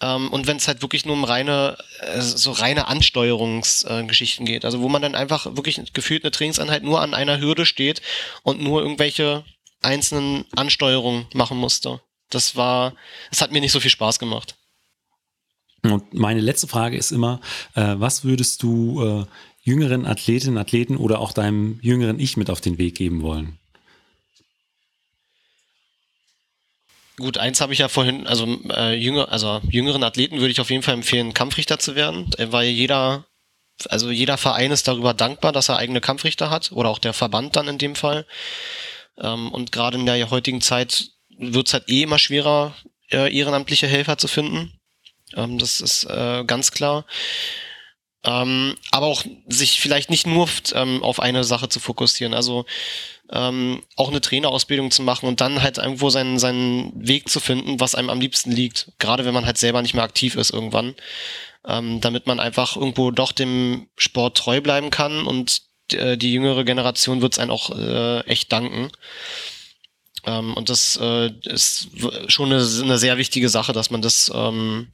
[0.00, 4.64] Ähm, und wenn es halt wirklich nur um reine, äh, so reine Ansteuerungsgeschichten äh, geht,
[4.64, 8.02] also wo man dann einfach wirklich gefühlt eine Trainingseinheit nur an einer Hürde steht
[8.42, 9.44] und nur irgendwelche
[9.82, 12.00] einzelnen Ansteuerungen machen musste.
[12.30, 12.94] Das war,
[13.30, 14.56] es hat mir nicht so viel Spaß gemacht.
[15.82, 17.40] Und meine letzte Frage ist immer,
[17.74, 19.26] äh, was würdest du äh,
[19.62, 23.58] jüngeren Athletinnen, Athleten oder auch deinem jüngeren Ich mit auf den Weg geben wollen?
[27.16, 30.70] Gut, eins habe ich ja vorhin, also äh, jünger, also jüngeren Athleten würde ich auf
[30.70, 33.24] jeden Fall empfehlen, Kampfrichter zu werden, weil jeder,
[33.88, 37.54] also jeder Verein ist darüber dankbar, dass er eigene Kampfrichter hat oder auch der Verband
[37.54, 38.26] dann in dem Fall.
[39.18, 42.74] Ähm, und gerade in der heutigen Zeit wird es halt eh immer schwerer,
[43.12, 44.72] äh, ehrenamtliche Helfer zu finden.
[45.34, 47.06] Ähm, das ist äh, ganz klar.
[48.24, 52.34] Ähm, aber auch sich vielleicht nicht nur ähm, auf eine Sache zu fokussieren.
[52.34, 52.64] Also
[53.30, 57.80] ähm, auch eine Trainerausbildung zu machen und dann halt irgendwo seinen, seinen Weg zu finden,
[57.80, 58.92] was einem am liebsten liegt.
[58.98, 60.94] Gerade wenn man halt selber nicht mehr aktiv ist irgendwann.
[61.66, 65.62] Ähm, damit man einfach irgendwo doch dem Sport treu bleiben kann und
[65.92, 68.90] äh, die jüngere Generation wird es einem auch äh, echt danken.
[70.26, 71.88] Ähm, und das äh, ist
[72.28, 74.88] schon eine, eine, sehr wichtige Sache, dass man das, ähm,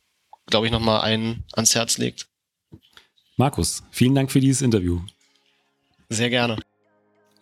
[0.47, 2.26] glaube ich, nochmal ein ans Herz legt.
[3.37, 5.01] Markus, vielen Dank für dieses Interview.
[6.09, 6.57] Sehr gerne.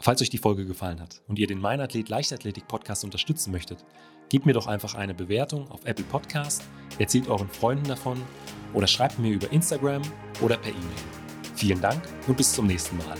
[0.00, 3.84] Falls euch die Folge gefallen hat und ihr den Mein Athlet Leichtathletik Podcast unterstützen möchtet,
[4.28, 6.62] gebt mir doch einfach eine Bewertung auf Apple Podcast,
[6.98, 8.22] erzählt euren Freunden davon
[8.74, 10.02] oder schreibt mir über Instagram
[10.40, 11.52] oder per E-Mail.
[11.56, 13.16] Vielen Dank und bis zum nächsten Mal.